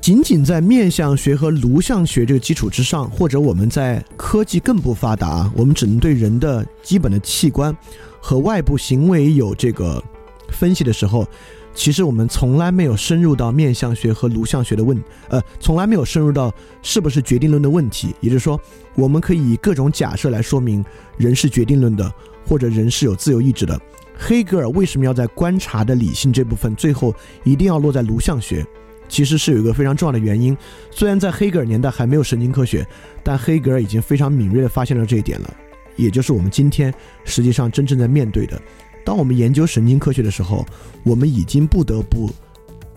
[0.00, 7.76] 仅仅在面相学和颅相学这个基础之上，或者我们在科技更不发达，我们只能对人的基本的器官
[8.18, 10.02] 和外部行为有这个
[10.48, 11.28] 分析的时候，
[11.72, 16.52] 其实我们从来没有深入到面相学和颅相学的问，呃，从来没有深入到
[16.82, 18.14] 是不是决定论的问题。
[18.20, 18.60] 也就是说，
[18.94, 20.84] 我们可以以各种假设来说明
[21.16, 22.12] 人是决定论的，
[22.46, 23.80] 或者人是有自由意志的。
[24.18, 28.66] 黑格尔为什么要在观察的理性这部分最后一定要落在颅相学？
[29.08, 30.56] 其实是有一个非常重要的原因，
[30.90, 32.86] 虽然在黑格尔年代还没有神经科学，
[33.24, 35.54] 但黑格尔已经非常敏锐地发现了这一点了，
[35.96, 36.92] 也就是我们今天
[37.24, 38.60] 实际上真正在面对的。
[39.04, 40.64] 当我们研究神经科学的时候，
[41.04, 42.30] 我们已经不得不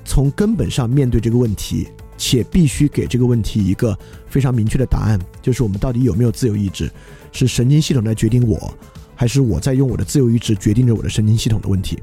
[0.05, 1.87] 从根本上面对这个问题，
[2.17, 6.91] 且必须给这个问题一个非常明确的答案，就是我们到底有没有自由意志？
[7.31, 8.71] 是神经系统在决定我，
[9.15, 11.99] 还是我在用我的自由意志决定着我的神经系统的问题？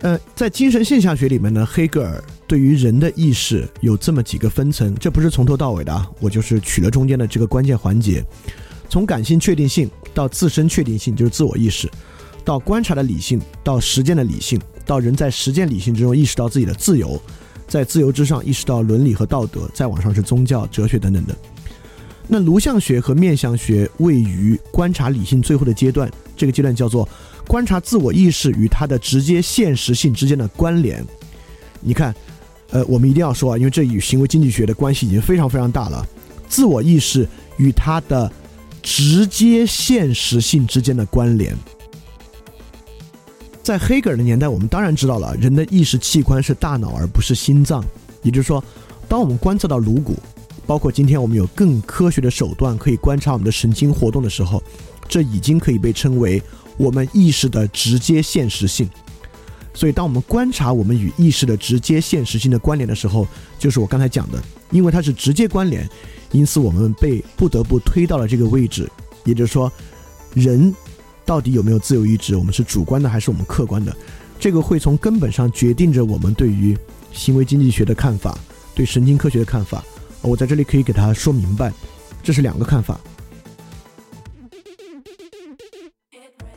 [0.00, 8.22] 呃，在精神现象学里面呢，黑格尔对于人的意识有这么几个分层，这不是从头到尾的啊，我就是取了中间的这个关键环节，
[8.88, 11.90] 从感性确定性到自身确定性，就是自我意识，
[12.44, 17.20] 到观察的理性，到实践的理性，到人在实践理性之中意识到自己的自由，
[17.66, 21.36] 在自由之上意识到伦理和道德，再往上是宗教、哲学等等的。
[22.28, 27.08] 那颅相学和面相学位于观察理性最后的阶段，这个阶段叫做。
[27.46, 31.00] 观察自我意识与它的直接现实性之间的关联，
[31.80, 32.12] 你看，
[32.70, 36.04] 呃，我们一定要说啊，因为这与行为经济学的关系已经非常非常大了。
[36.48, 37.24] 自我意识
[37.56, 38.28] 与它的
[38.86, 41.52] 直接现实性之间的关联，
[43.60, 47.84] 在黑格尔的年代，我们当然知道了，人的意识器官是大脑而不是心脏。
[48.22, 48.62] 也就是说，
[49.08, 50.16] 当我们观测到颅骨，
[50.68, 54.62] 包括今天我们有更科学的手段可以观察我们的神经活动的时候，
[55.08, 56.40] 这已经可以被称为。
[56.76, 58.88] 我们意识的直接现实性，
[59.74, 63.26] 所以当我们观察我们与意识的直接现实性的关联的时候，
[63.58, 65.88] 就是我刚才讲的，因为它是直接关联，
[66.32, 68.90] 因此我们被不得不推到了这个位置。
[69.24, 69.72] 也就是说，
[70.34, 70.74] 人
[71.24, 72.36] 到底有没有自由意志？
[72.36, 73.94] 我们是主观的还是我们客观的？
[74.38, 76.76] 这个会从根本上决定着我们对于
[77.12, 78.38] 行为经济学的看法，
[78.74, 79.82] 对神经科学的看法。
[80.20, 81.72] 我在这里可以给他说明白，
[82.22, 83.00] 这是两个看法。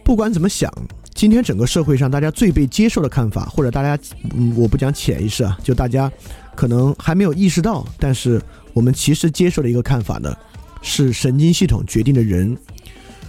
[0.04, 0.72] 不管怎么想，
[1.14, 4.02] 今天整个社会上大家最被接受的看法，或者大家，
[4.36, 6.12] 嗯，我不讲潜意识啊，就大家
[6.56, 8.42] 可能还没有意识到，但是
[8.74, 10.36] 我们其实接受的一个看法呢，
[10.82, 12.56] 是神经系统决定的人。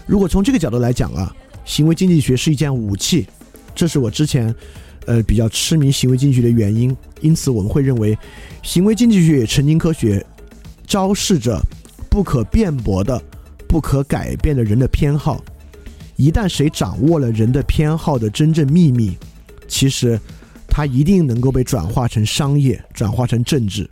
[0.07, 3.27] 如果从这个角度来讲啊，行为经济学是一件武器，
[3.75, 4.55] 这是我之前，
[5.07, 6.95] 呃，比较痴迷行为经济学的原因。
[7.21, 8.19] 因此，我们会认为，
[8.63, 10.25] 行为经济学神经科学
[10.87, 11.61] 昭示着
[12.09, 13.23] 不可辩驳的、
[13.69, 15.43] 不可改变的人的偏好。
[16.17, 19.17] 一旦谁掌握了人的偏好的真正秘密，
[19.69, 20.21] 其实
[20.69, 23.89] 它一定能够被转化成商业，转化成政治。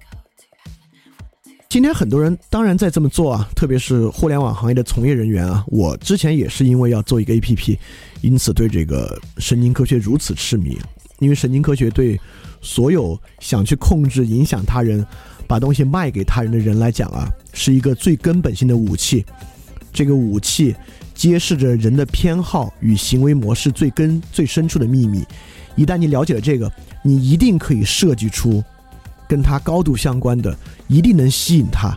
[1.68, 5.62] 今天很多人当然在这么做啊，特别是互联网行业的从业人员啊。
[5.66, 7.76] 我之前也是因为要做一个 APP，
[8.22, 10.78] 因此对这个神经科学如此痴迷。
[11.18, 12.18] 因为神经科学对
[12.62, 15.06] 所有想去控制、影响他人、
[15.46, 19.22] 把东西卖给他人的人来讲啊，是一个最根本性的武器。
[19.92, 20.74] 这个武器
[21.14, 25.22] 揭示着人的偏好与行为模式最根、最深处的秘密。
[25.76, 26.72] 一旦你了解了这个，
[27.04, 28.64] 你一定可以设计出。
[29.28, 30.56] 跟他高度相关的，
[30.88, 31.96] 一定能吸引他，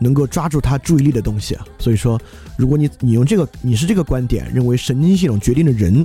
[0.00, 1.64] 能够抓住他注意力的东西啊。
[1.78, 2.20] 所以说，
[2.56, 6.04] 如果你你用这个，你是这个观点，认为神经系统决定了人，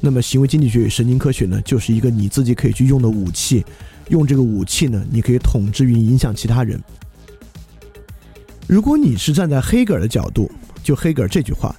[0.00, 3.64] 那么行为经济学与神经科学呢，就是一个你自己可以去用的武器。
[4.08, 6.82] 用这个武器呢，你可以统治与影响其他人。
[8.66, 10.50] 如果你是站在黑格尔的角度，
[10.82, 11.74] 就黑格尔这句话。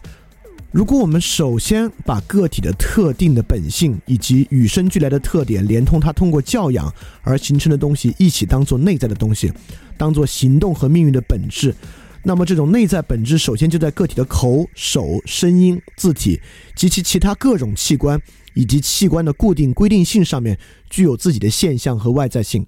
[0.71, 6.91] 如果我们首先把个体的特定的本性以及与生俱来的特点，连同他通过教养
[7.23, 9.51] 而形成的东西一起当做内在的东西，
[9.97, 11.75] 当做行动和命运的本质，
[12.23, 16.39] 那么这种内在本质首先就在个体的口、手、声音、字体
[16.73, 18.17] 及其其他各种器官
[18.53, 20.57] 以及器官的固定规定性上面
[20.89, 22.65] 具有自己的现象和外在性，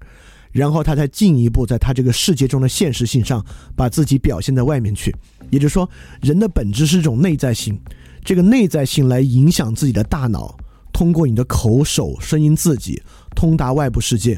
[0.52, 3.42] 然后他才进一步在他这个世界中的现实性上
[3.74, 5.16] 把自己表现在外面去。
[5.54, 5.88] 也就是说，
[6.20, 7.80] 人的本质是一种内在性，
[8.24, 10.56] 这个内在性来影响自己的大脑，
[10.92, 13.00] 通过你的口、手、声音、自己
[13.36, 14.36] 通达外部世界。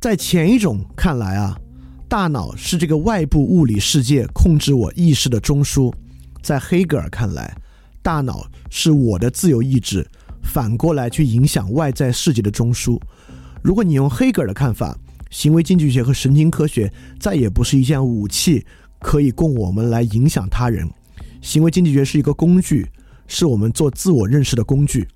[0.00, 1.58] 在前一种看来啊，
[2.08, 5.92] 大脑是这个外部物理世界控制我意识的中枢；
[6.40, 7.52] 在黑格尔看来，
[8.00, 10.06] 大脑是我的自由意志
[10.42, 13.00] 反过来去影响外在世界的中枢。
[13.60, 14.96] 如果你用黑格尔的看法，
[15.30, 18.66] 行为经济学和神经科学再也不是一件武器。
[19.02, 20.88] 可以供我们来影响他人。
[21.40, 22.88] 行为经济学是一个工具，
[23.26, 25.06] 是我们做自我认识的工具。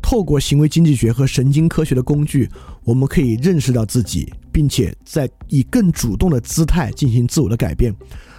[0.00, 2.48] 透过行为经济学和神经科学的工具，
[2.84, 7.94] 我们可以认识到自己，并且在以更主动的姿态进行自我的改变。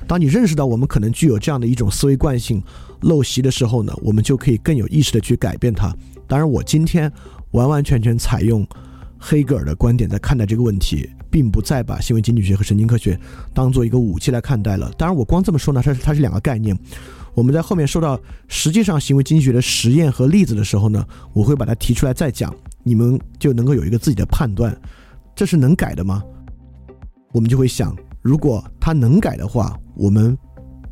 [0.07, 2.61] 当你认识到我们可能具有这样的一种思维惯性
[3.01, 5.95] 陋习的时候呢，我们就可以更有意识的去改变它。
[6.27, 7.11] 当然，我今天
[7.51, 8.67] 完完全全采用。
[9.25, 13.19] 黑格尔的观点在看待这个问题，并不再把行为经济学和神经科学
[13.55, 14.91] 当做一个武器来看待了。
[14.99, 16.77] 当然，我光这么说呢，它是它是两个概念。
[17.33, 24.79] 我们在后面说到实际上行为经济学的实验和例子的时候呢，我会把它提出来再讲，你们就能够有一个自己的判断。
[25.35, 26.21] 这是能改的吗？
[27.31, 30.37] 我们就会想，如果它能改的话，我们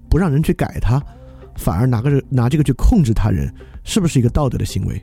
[0.09, 0.99] 不让人去改它，
[1.55, 4.99] 反而拿个拿这个去控制他人，是不是一个道德的行为？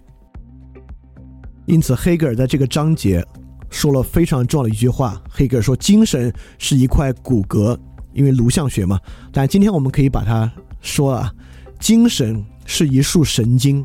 [1.66, 3.24] 因此，黑格尔在这个章节
[3.70, 5.20] 说了非常重要的一句话。
[5.28, 7.78] 黑格尔说：“精神是一块骨骼，
[8.12, 8.98] 因为颅相学嘛。
[9.32, 10.50] 但今天我们可以把它
[10.80, 11.32] 说啊，
[11.78, 13.84] 精神是一束神经。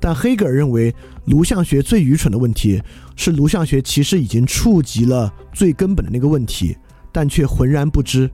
[0.00, 0.94] 但黑格尔认为，
[1.26, 2.82] 颅相学最愚蠢的问题
[3.16, 6.76] 是，颅相学其实已经触及了最根本的那个问题，
[7.10, 8.30] 但却浑然不知。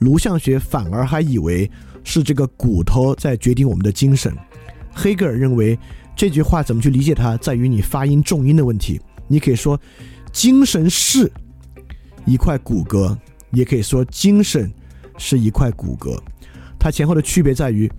[0.00, 1.70] 颅相学反而还以为
[2.04, 4.32] 是这个骨头在决定我们的精神。
[4.92, 5.78] 黑格尔认为。”
[6.18, 9.00] 这句话怎么去理解它，在于你发音重音的问题。
[9.28, 9.78] 你可以说，
[10.32, 11.30] 精神是
[12.24, 13.16] 一块骨骼，
[13.52, 14.72] 也可以说精神
[15.18, 16.18] 是一块骨骼。
[16.78, 17.90] 它前后的区别在于，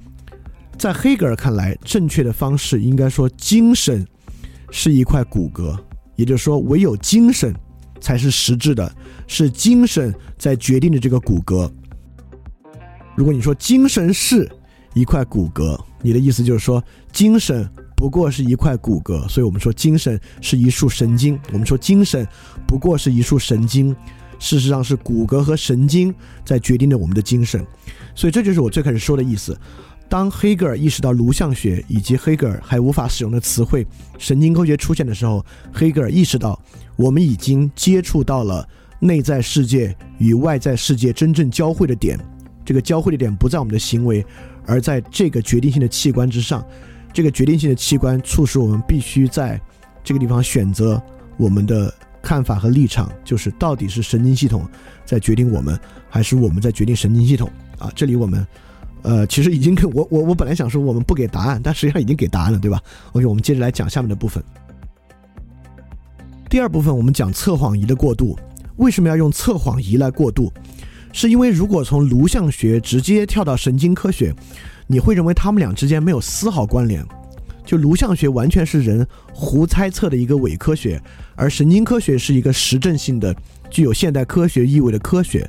[0.78, 4.06] 在黑格尔看来，正确的方式应该说精神
[4.72, 5.78] 是一块骨骼，
[6.16, 7.54] 也就是说，唯有精神
[8.02, 8.92] 才是实质的，
[9.28, 11.72] 是精神在决定着这个骨骼。
[13.16, 14.50] 如果你说精神是
[14.94, 17.70] 一块骨骼，你的意思就是说精神。
[18.00, 21.38] 不过是一块骨骼，所以我们说精神是一束神经。
[21.52, 22.26] 我们说精神
[22.66, 23.94] 不过是一束神经，
[24.40, 27.62] 事实上是骨骼和神经在决定着我们的精神。
[28.16, 29.60] 所以这就是我最开始说的意思。
[30.08, 33.86] 当黑格尔意识到颅相学以及黑格尔还无法使用的词汇
[34.18, 36.58] 神经科学出现的时候，黑格尔意识到
[36.96, 38.66] 我们已经接触到了
[39.02, 42.18] 内在世界与外在世界真正交汇的点。
[42.64, 44.26] 这个交汇的点不在我们的行为，
[44.66, 46.66] 而在这个决定性的器官之上。
[47.12, 49.60] 这个决定性的器官促使我们必须在
[50.04, 51.02] 这个地方选择
[51.38, 54.68] 我们的看法和立场，就是到底是神经系统
[55.06, 55.80] 在决定我们，
[56.10, 57.92] 还是我们在决定神经系统啊？
[57.96, 58.46] 这里我们，
[59.02, 62.82] 呃，其实已经跟我我我本来想说我们不给答案，但实际上已经给答案了，对吧
[63.14, 64.44] ？OK，我们接着来讲下面的部分。
[66.50, 68.38] 第二部分我们讲测谎仪的过渡，
[68.78, 70.52] 为什么要用测谎仪来过渡？
[71.12, 74.34] 是因为如果从颅相学直接跳到神经科学。
[74.92, 77.06] 你会认为他们俩之间没有丝毫关联，
[77.64, 81.00] 就颅相学完全是人胡猜测的一个伪科学，
[81.36, 83.36] 而神经科学是一个实证性的、
[83.70, 85.48] 具有现代科学意味的科学。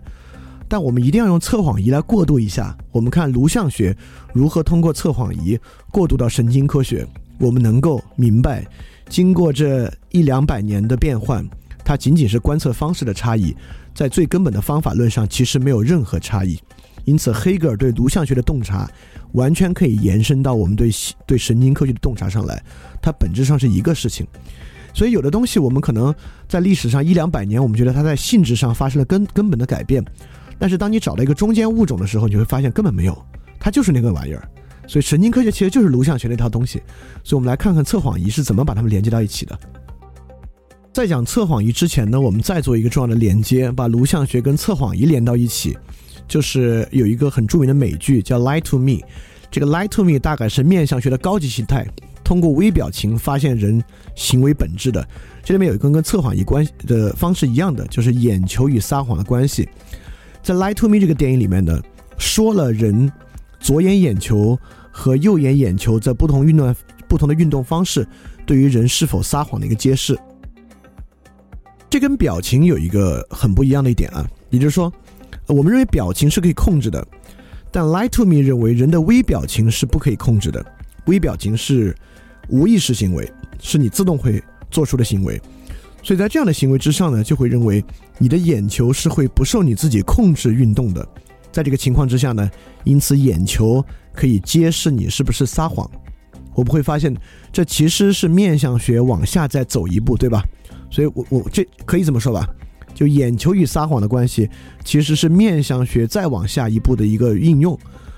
[0.69, 2.77] 但我们一定要用测谎仪来过渡一下。
[2.93, 3.97] 我们看颅相学
[4.35, 5.59] 如何通过测谎仪
[5.91, 7.07] 过渡到神经科学，
[7.39, 8.67] 我们能够明白，
[9.09, 11.49] 经过这一两百年的变换，
[11.83, 13.57] 它仅仅是观测方式的差异，
[13.95, 16.61] 在最根本的方法论上其实没有任何差异。
[17.07, 18.89] 因此，黑格尔对颅相学的洞察
[19.33, 20.91] 完全可以延伸到我们对
[21.27, 22.63] 对神经科学的洞察上来，
[23.01, 24.27] 它本质上是一个事情。
[24.93, 26.13] 所以，有的东西我们可能
[26.49, 30.05] 在历史上一两百年，我们觉得它在性质上发生了根根本的改变。
[30.59, 33.27] 但是当你找到一个中间物种的时候，你会发现根本没有，
[33.59, 34.49] 它就是那个玩意儿。
[34.87, 36.83] 所以神经科学其实就是颅相学那套东西。
[37.23, 39.57] 所以我们来看看测谎仪是怎么把它们连接到一起的。
[40.93, 45.79] 在讲测谎仪之前呢，我们再做一个重要的连接，把颅相学跟测谎仪连到一起。
[46.29, 48.93] 就是有一个很著名的美剧叫《Lie to Me》，
[49.51, 51.87] 这个《Lie to Me》大概是面相学的高级形态，
[52.23, 53.83] 通过微表情发现人
[54.15, 55.07] 行为本质的。
[55.43, 59.69] 这里面有一个跟测谎仪关系的方式一样的，就是眼球与撒谎的关系。
[60.43, 61.81] 在《Lie to Me》这个电影里面呢，
[62.19, 63.11] 说了人
[63.59, 64.59] 左眼眼球
[64.91, 66.75] 和右眼眼球在不同运动
[67.09, 68.07] 不同的运动方式
[68.47, 70.19] 对于人是否撒谎的一个揭示。
[71.89, 74.93] 这跟表情有一个很不一样的一点啊，也就是说，
[75.47, 77.07] 我们认为表情是可以控制的，
[77.71, 80.65] 但《Lie to Me》认为人的微表情是不可以控制的。
[81.07, 81.95] 微表情是
[82.49, 85.41] 无意识行为，是你自动会做出的行为。
[86.03, 87.85] 所以在这样的行为之上呢，就会认为
[88.19, 91.07] 你的眼球是会不受你自己控制运动的。
[91.53, 92.49] 在这个情况之下呢，
[92.85, 95.89] 因此眼球可以揭示你是不是撒谎。
[96.55, 97.15] 我们会发现，
[97.53, 100.43] 这其实是面相学往下再走一步，对吧？
[100.91, 102.49] 所以，我我这可以这么说吧，
[103.01, 104.47] 就眼球与撒谎的关系，
[104.85, 107.75] 其实是面相学再往下一步的一个应用。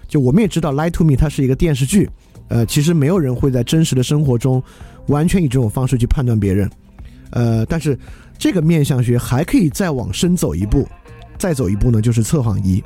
[0.08, 2.10] 就我们也知道，《Lie to Me》它是一个电视剧，
[2.48, 4.60] 呃，其实没有人会在真实的生活中
[5.06, 6.68] 完全以这种方式去判断别人。
[7.30, 7.96] 呃，但是
[8.36, 10.84] 这个面相学还可以再往深走一步，
[11.38, 12.82] 再走一步呢，就是测谎仪。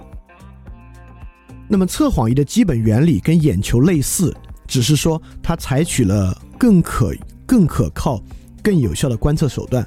[1.67, 4.37] 那么测谎仪的基本原理跟眼球类似，
[4.67, 7.15] 只是说它采取了更可、
[7.47, 8.23] 更可靠、
[8.63, 9.83] 更有效的观测手段。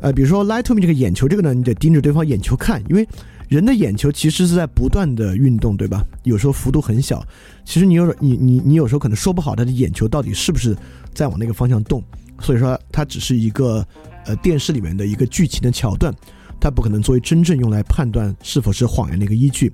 [0.00, 3.06] 呃，比如说 light to me 这个眼球这个呢，你得盯着对方眼球看，因为
[3.48, 6.04] 人的眼球其实是在不断的运动，对吧？
[6.24, 7.24] 有时候幅度很小，
[7.64, 10.76] 其实你有你你你有时候可能说不好他的眼球到底是不是
[11.12, 12.02] 在往那个方向动。
[12.42, 13.86] 所以说，它只是一个
[14.24, 16.10] 呃电视里面的一个剧情的桥段，
[16.58, 19.70] 它不可能作为真正用来判断是否是谎言的一个依据。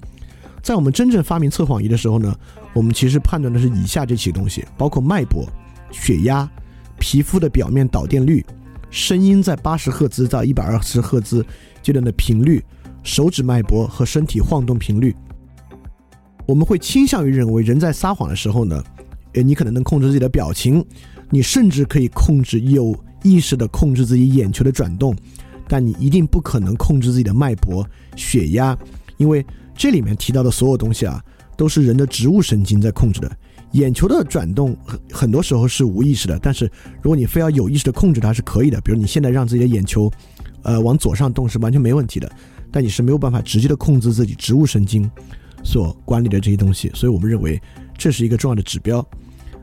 [0.62, 2.36] 在我们真正发明测谎仪的时候呢，
[2.72, 5.48] 我们其实判断的是以下这些东西，包括脉搏、
[5.92, 6.50] 血压、
[6.98, 8.44] 皮肤的表面导电率、
[8.90, 11.44] 声音在八十赫兹到一百二十赫兹
[11.82, 12.64] 阶段的频率、
[13.02, 15.14] 手指脉搏和身体晃动频率。
[16.46, 18.82] 我们会倾向于认为，人在撒谎的时候呢，
[19.34, 20.84] 呃，你可能能控制自己的表情。
[21.28, 25.12] 你甚至可以控制有意识的控制自己眼球的转动，
[25.66, 27.84] 但你一定不可能控制自己的脉搏、
[28.14, 28.78] 血压，
[29.16, 31.20] 因为这里面提到的所有东西啊，
[31.56, 33.36] 都是人的植物神经在控制的。
[33.72, 36.64] 眼球的转动很很多时候是无意识的，但是
[37.02, 38.80] 如果你非要有意识的控制它是可以的。
[38.80, 40.10] 比如你现在让自己的眼球，
[40.62, 42.30] 呃，往左上动是完全没问题的，
[42.70, 45.10] 但你是没有办法直接的控制自己植物神经
[45.62, 46.90] 所管理的这些东西。
[46.94, 47.60] 所以我们认为
[47.98, 49.06] 这是一个重要的指标。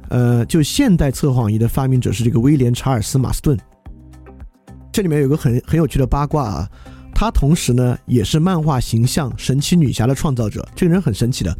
[0.10, 3.58] 呃，就现代测谎仪的发明者是这个威廉查尔斯马斯顿。
[4.91, 6.70] 这里面有个很很有趣的八卦啊，
[7.16, 10.68] 他同时呢也是漫画形象神奇女侠的创造者。
[10.76, 11.58] 这个人很神奇的，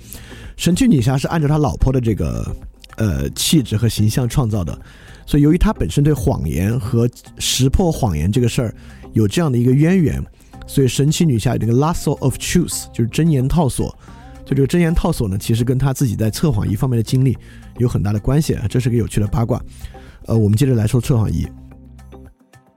[0.58, 2.56] 神奇女侠是按照他老婆的这个
[2.98, 4.78] 呃气质和形象创造的。
[5.26, 8.76] 所以由于他本身对谎言和识破谎言这个事儿
[9.14, 10.24] 有这样的一个渊源，
[10.68, 13.98] 所以神奇女侠有这个 lasso of truth，就是真言套索。
[14.46, 17.38] 就这个真言套索呢，其实跟他自己在测谎仪方面的经历。
[17.78, 19.60] 有很大的关系啊，这是个有趣的八卦。
[20.26, 21.48] 呃，我们接着来说测谎仪。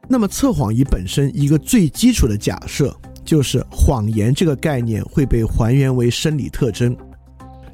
[0.09, 6.97] 那么测谎仪本身一个最基础的假设就是谎言这个概念会被还原为生理特征。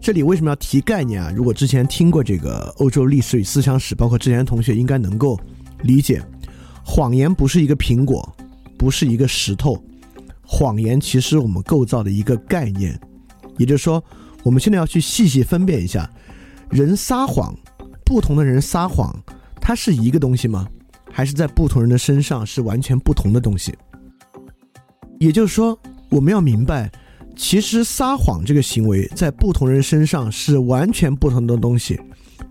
[0.02, 1.32] 这里为什么要提概念啊？
[1.32, 5.38] 如果之前听过这个欧洲历史与思想史，包括之前的同学应该能够
[5.82, 6.20] 理解，
[6.84, 8.36] 谎言不是一个苹果，
[8.76, 9.80] 不是一个石头，
[10.44, 13.00] 谎言其实我们构造的一个概念。
[13.58, 14.02] 也就是说，
[14.42, 16.10] 我们现在要去细细分辨一下。
[16.68, 17.54] 人撒谎，
[18.04, 19.16] 不同的人撒谎，
[19.60, 20.66] 它是一个东西吗？
[21.12, 23.72] 还是在不同人的身上是完全不同的东西？
[25.20, 25.78] 也就是说，
[26.08, 26.90] 我们要明白，
[27.36, 32.00] 其实撒谎这个行为在不同人身上是完全不同的东西，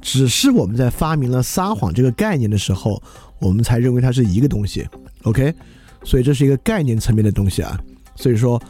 [0.01, 3.01] 只是我们在发明了撒谎这个概念的时候，
[3.39, 4.87] 我们才认为它是一个东西。
[5.23, 5.53] OK，
[6.03, 7.79] 所以这是一个概念层面的东西啊。
[8.15, 8.61] 所以说，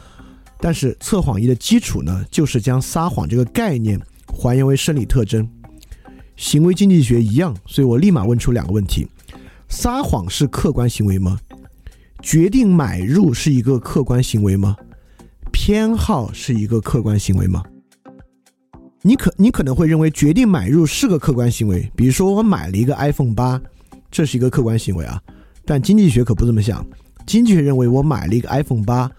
[0.58, 4.00] 但是测谎仪的基础呢，就是将撒谎这个概念。
[4.34, 5.46] 还原为生理特征，
[6.36, 9.06] 行为经济学一样，所以我立马问出两个问题：
[9.68, 11.38] 撒谎是客观行为吗？
[12.22, 14.74] 决定买入是一个客观行为吗？
[15.52, 17.62] 偏好是一个客观行为吗？
[19.02, 23.60] 你可你可能会认为决定买入是个客观行为，比如说我买了一个 iPhone 八，
[24.10, 25.20] 这是一个客观行为啊。
[25.64, 26.84] 但经济学可不这么想，
[27.26, 29.10] 经济学认为我买了一个 iPhone 八，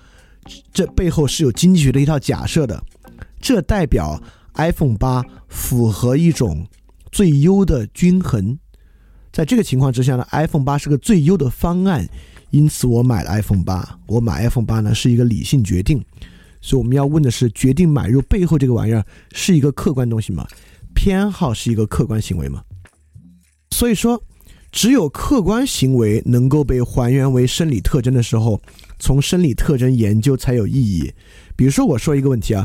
[0.73, 2.81] 这背后是有经济学的一套假设的，
[3.39, 4.21] 这代表
[4.55, 6.65] iPhone 八符合一种
[7.11, 8.57] 最优的均衡。
[9.31, 12.07] 在这个情况之下呢，iPhone 八是个最优的方案，
[12.54, 13.99] 因此我买了 iPhone 八。
[14.06, 15.99] 我买 iPhone 八呢是一个理性决定，
[16.62, 20.47] 所以我们要问的是：决定买入背后这个玩意儿是一个客观东西吗？
[20.93, 22.64] 偏好是一个客观行为吗？
[23.72, 24.24] 所以说，
[24.72, 28.62] 只有客观行为能够被还原为生理特征的时候，
[28.99, 31.12] 从生理特征研究才有意义。
[31.56, 32.64] 比如说，我说一个问题啊。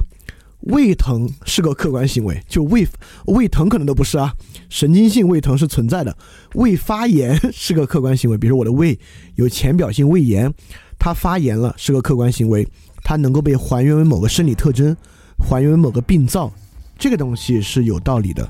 [0.60, 2.86] 胃疼是个客观行为，就胃
[3.26, 4.34] 胃疼可能都不是啊，
[4.68, 6.14] 神经性胃疼是存在的。
[6.54, 8.98] 胃发炎是个客观行为，比如我的胃
[9.36, 10.52] 有浅表性胃炎，
[10.98, 12.66] 它发炎了是个客观行为，
[13.04, 14.94] 它能够被还原为某个生理特征，
[15.38, 16.52] 还原为某个病灶，
[16.98, 18.46] 这个东西是有道理的。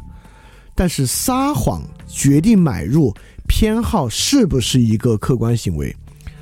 [0.75, 3.15] 但是撒谎决定买入
[3.47, 5.95] 偏好是不是一个客观行为？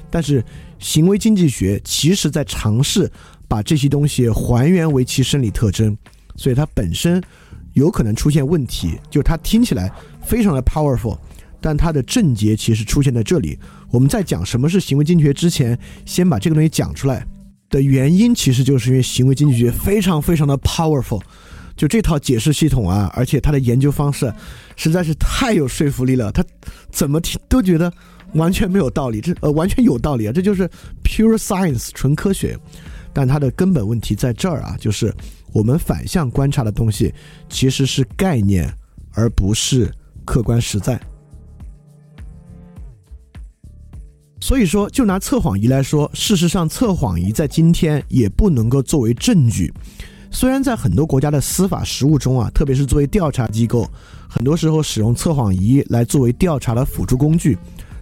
[0.09, 0.43] 但是
[0.79, 3.11] 行为经济学其实在尝试。
[3.49, 5.97] 把这些东西还原为其生理特征，
[6.37, 7.23] 所以它本身
[7.75, 8.99] 有可能出现问题。
[9.11, 9.91] 就它听起来
[10.23, 11.19] 非常的 powerful，
[11.61, 13.59] 但它的症结其实出现在这里。
[13.91, 17.27] 我们在讲什么是行为经济学之前，先把这个东西讲出来
[17.71, 21.23] 的原因，其实就是因为行为经济学非常非常的 powerful。
[21.77, 24.33] 就这套解释系统啊，而且它的研究方式
[24.77, 26.33] 实在是太有说服力了。
[26.33, 26.43] 他
[26.91, 27.93] 怎么听都觉得
[28.33, 30.33] 完全没有道理，这呃完全有道理啊！
[30.33, 30.67] 这就是
[31.05, 32.59] pure science 纯科学。
[33.17, 35.11] 但它的根本问题在这儿啊，就是
[35.55, 37.15] 我们反向观察的东西
[37.49, 38.71] 其实是概念，
[39.15, 39.91] 而不是
[40.27, 41.01] 客观实在。
[44.39, 49.73] 所以说，就拿测谎仪来说，事实上，测谎仪在今天也不能够作为证据。
[50.31, 53.89] 虽然在很多国家的司法实务中啊，特别是作为调查机构，
[54.29, 57.57] 很多时候使用测谎仪来作为调查的辅助工具。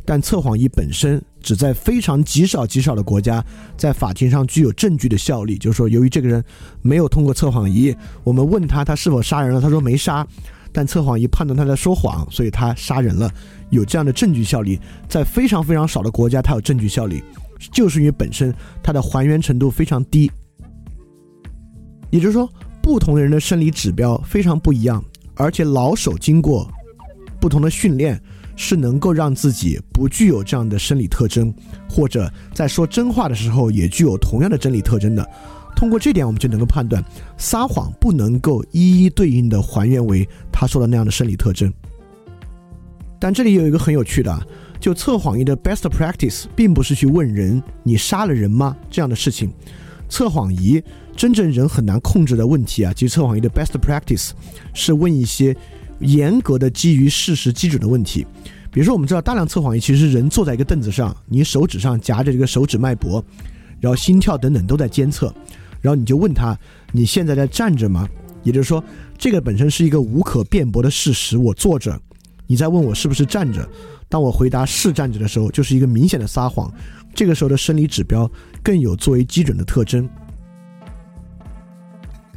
[0.05, 3.45] 但测谎仪本身只在非常极少极少的国家，
[3.77, 5.59] 在法庭上具有证据的效力。
[5.59, 6.43] 就是说，由于这个人
[6.81, 10.27] 没有通过测谎仪，我们问他他是否杀人了，他说没杀，
[10.73, 13.31] 但测谎仪判断他在说谎，所以他杀人了，
[13.69, 14.81] 有这样的证据效力。
[15.07, 17.23] 在非常非常少的国家，它有证据效力，
[17.71, 20.33] 就是因为本身它的还原程度非常低。
[22.09, 22.51] 也就是说，
[22.83, 26.67] 不同的人的生理指标非常不一样，而且老手经过
[27.39, 28.19] 不同的训练。
[28.57, 31.53] 是能够让自己不具有这样的生理特征，
[31.89, 35.29] 或者在说真话的时候也具有同样的生理特征的。
[35.77, 37.05] 通过这点，我们就能够判断，
[37.37, 41.73] 撒谎不能够一一对应的还原为他说的那样的生理特征。
[43.19, 44.47] 但这里有一个很有趣的，
[44.79, 49.53] 就测谎仪的 best practice 并不是去问人“你杀了人吗”这样的事情。
[50.09, 50.81] 测谎仪
[51.17, 54.31] 真正人很难控制的问题啊，其实测谎仪的 best practice
[54.75, 55.57] 是问一些。
[56.01, 58.27] 严格的基于事实基准的问题，
[58.71, 63.25] 比如说，我们知道大量测谎仪其实人坐在一个凳子上，你手指上夹着这个手指脉搏，
[63.81, 65.33] 然后心跳等等都在监测，
[65.81, 66.59] 然后你就问他
[66.93, 68.09] 你现在在站着吗？
[68.43, 68.83] 也就是说，
[69.17, 71.99] 这个本身是一个无可辩驳的事实，我坐着，
[72.47, 73.67] 你在问我是不是站着，
[74.09, 76.71] 当我回答是站着的时候，就是一个明显的撒谎，
[77.15, 78.31] 这个时候的生理指标
[78.63, 80.09] 更有作为基准的特征。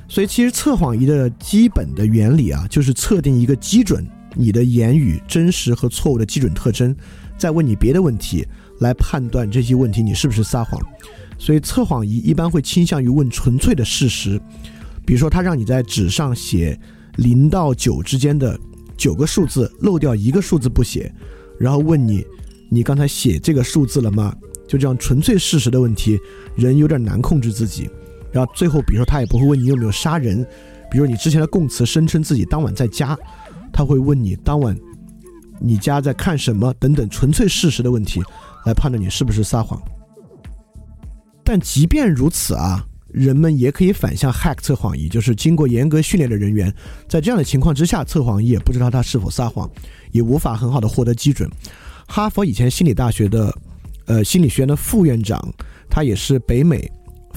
[0.07, 6.95] 所以，其实测谎仪的基本的原理啊，就是测定一个基准，你的言语真实和错误的基准特征，
[7.37, 8.47] 再问你别的问题
[8.79, 10.81] 来判断这些问题你是不是撒谎。
[11.37, 14.41] 所以，测谎仪一般会倾向于问纯粹的事实，
[15.05, 16.79] 比如说他让你在纸上写
[17.17, 18.57] 零到九之间的
[18.95, 21.13] 九个数字，漏掉一个数字不写，
[21.59, 22.25] 然后问你，
[22.69, 24.33] 你刚才写这个数字了吗？
[24.67, 26.17] 就这样纯粹事实的问题，
[26.55, 27.89] 人有点难控制自己。
[28.37, 30.45] 然后最后，比如说他也不会问你有没有杀人，
[30.91, 33.17] 比如你之前的供词声称自己当晚在家，
[33.73, 34.77] 他会问你当晚
[35.59, 38.21] 你家在看什么等等纯粹事实的问题，
[38.63, 39.81] 来判断你是不是撒谎。
[41.43, 46.71] 但即便如此啊，人们也可以反向 hack 测谎仪，就是经过严格训练的人员，
[47.09, 49.67] 在这样的情况之下测谎仪也不知道他是否撒谎，
[50.11, 51.49] 也无法很好的获得基准。
[52.07, 53.51] 哈佛以前心理大学的
[54.05, 55.41] 呃心理学院的副院长，
[55.89, 56.87] 他也是北美。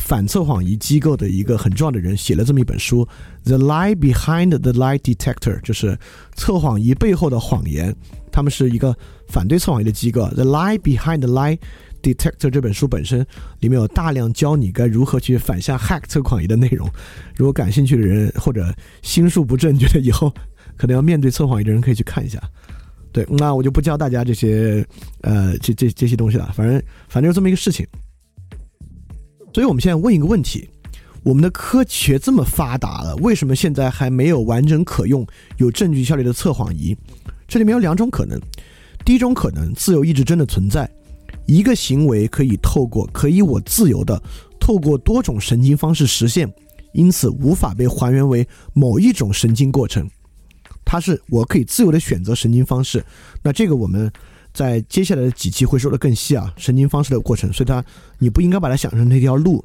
[0.00, 3.06] 反测谎仪机构的一个很重要的人写了这么一本书，
[3.48, 5.96] 《The Lie Behind the Lie Detector》，就是
[6.34, 7.94] 测谎仪背后的谎言。
[8.32, 8.96] 他们是一个
[9.28, 11.58] 反对测谎仪的机构，《The Lie Behind the Lie
[12.02, 13.24] Detector》这本书本身
[13.60, 16.88] 里面有大量教你该如何去反向 hack 测谎仪的内容。
[17.36, 20.32] 如果感兴趣的人或者心术不正，觉得以后
[20.76, 22.40] 可能要面对测谎仪的人，可以去看一下。
[23.12, 24.86] 对，那我就不教大家这些
[25.22, 26.50] 呃这这这些东西了。
[26.54, 27.86] 反正反正就这么一个事情。
[29.52, 30.68] 所以，我们现在问一个问题：
[31.22, 35.26] 我们的科学这么发达了，为什么现在还没有完整可用、
[35.58, 36.96] 有证据效力的测谎仪？
[37.48, 38.40] 这里面有两种可能。
[39.04, 40.88] 第一种可能，自由意志真的存在，
[41.46, 44.22] 一个行为可以透过可以我自由的
[44.60, 46.52] 透过多种神经方式实现，
[46.92, 50.08] 因此无法被还原为某一种神经过程。
[50.84, 53.04] 它是我可以自由的选择神经方式。
[53.42, 54.12] 那这个我们
[54.52, 57.52] 在接下来的几期会说的更细啊，神经方式的过程。
[57.52, 57.84] 所以它
[58.18, 59.64] 你不应该把它想成那条路，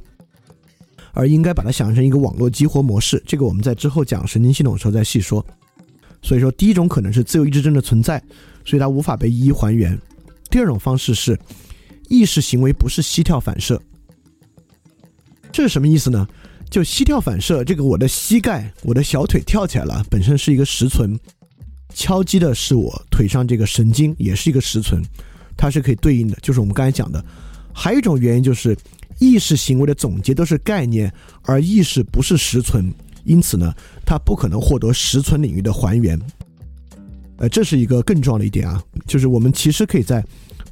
[1.13, 3.21] 而应该把它想成一个网络激活模式。
[3.25, 5.45] 这个我们在之后讲神经系统的时候再细说。
[6.21, 8.21] 所以说，第一种可能是自由意志真的存在。
[8.65, 9.95] 所以它无法被一一还原。
[10.49, 11.39] 第二种方式是，
[12.09, 13.79] 意识行为不是膝跳反射。
[15.51, 16.27] 这是什么意思呢？
[16.69, 21.17] 就膝跳反射，这个我的膝盖、我的小腿跳起来了，本身是一个实存，
[21.95, 25.01] 敲击的是我腿上这个神经，也是一个实存，
[25.55, 26.37] 它是可以对应的。
[26.41, 27.23] 就是我们刚才讲的，
[27.73, 28.77] 还有一种原因就是，
[29.17, 31.11] 意识行为的总结都是概念，
[31.43, 32.93] 而意识不是实存，
[33.23, 33.73] 因此呢，
[34.05, 36.19] 它不可能获得实存领域的还原。
[37.37, 40.21] 呃，这是一个更重要的一点啊，就是我们其实可以在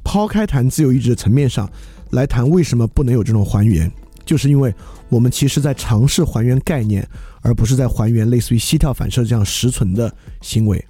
[0.04, 1.70] 抛开谈自由意志的层面上
[2.10, 3.90] 来谈为什么不能有这种还原，
[4.26, 4.74] 就是因为
[5.08, 7.06] 我们其实在尝试还原概念，
[7.40, 10.84] 而不是在还原类似于膝跳反射这样实存的行为。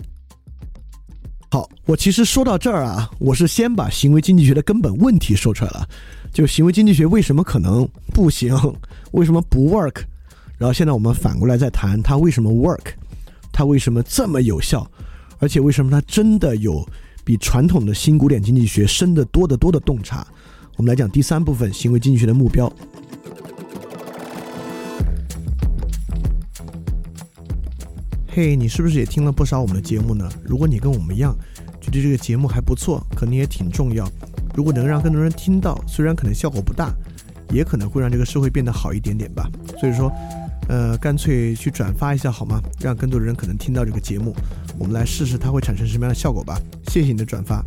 [1.54, 5.88] 好，我其实说到这儿啊，我是先把行为经济学的根本问题说出来了，
[6.32, 8.52] 就行为经济学为什么可能不行，
[9.12, 10.02] 为什么不 work，
[10.58, 12.86] 然后现在我们反过来再谈它为什么 work，
[13.52, 14.84] 它为什么这么有效。
[15.38, 16.84] 而且为什么它真的有
[17.22, 20.26] 比传统的新古典经济学深得多得多的洞察？
[20.76, 22.66] 我们来讲第三部分行为经济学的目标。
[28.36, 30.28] 嘿，你是不是也听了不少我们的节目呢？
[30.42, 31.36] 如果你跟我们一样
[31.80, 34.10] 觉得这个节目还不错，可能也挺重要。
[34.56, 36.92] 如果能让更多人听到，虽然可能效果不大，
[37.52, 39.48] 也可能会让这个社会变得好一点点吧。
[39.78, 40.12] 所以说。
[40.66, 42.58] 呃，干脆去转发一下好吗？
[42.80, 44.34] 让更多人可能听到这个节目，
[44.78, 46.58] 我们来试试它会产生什么样的效果吧。
[46.88, 47.62] 谢谢你的转发。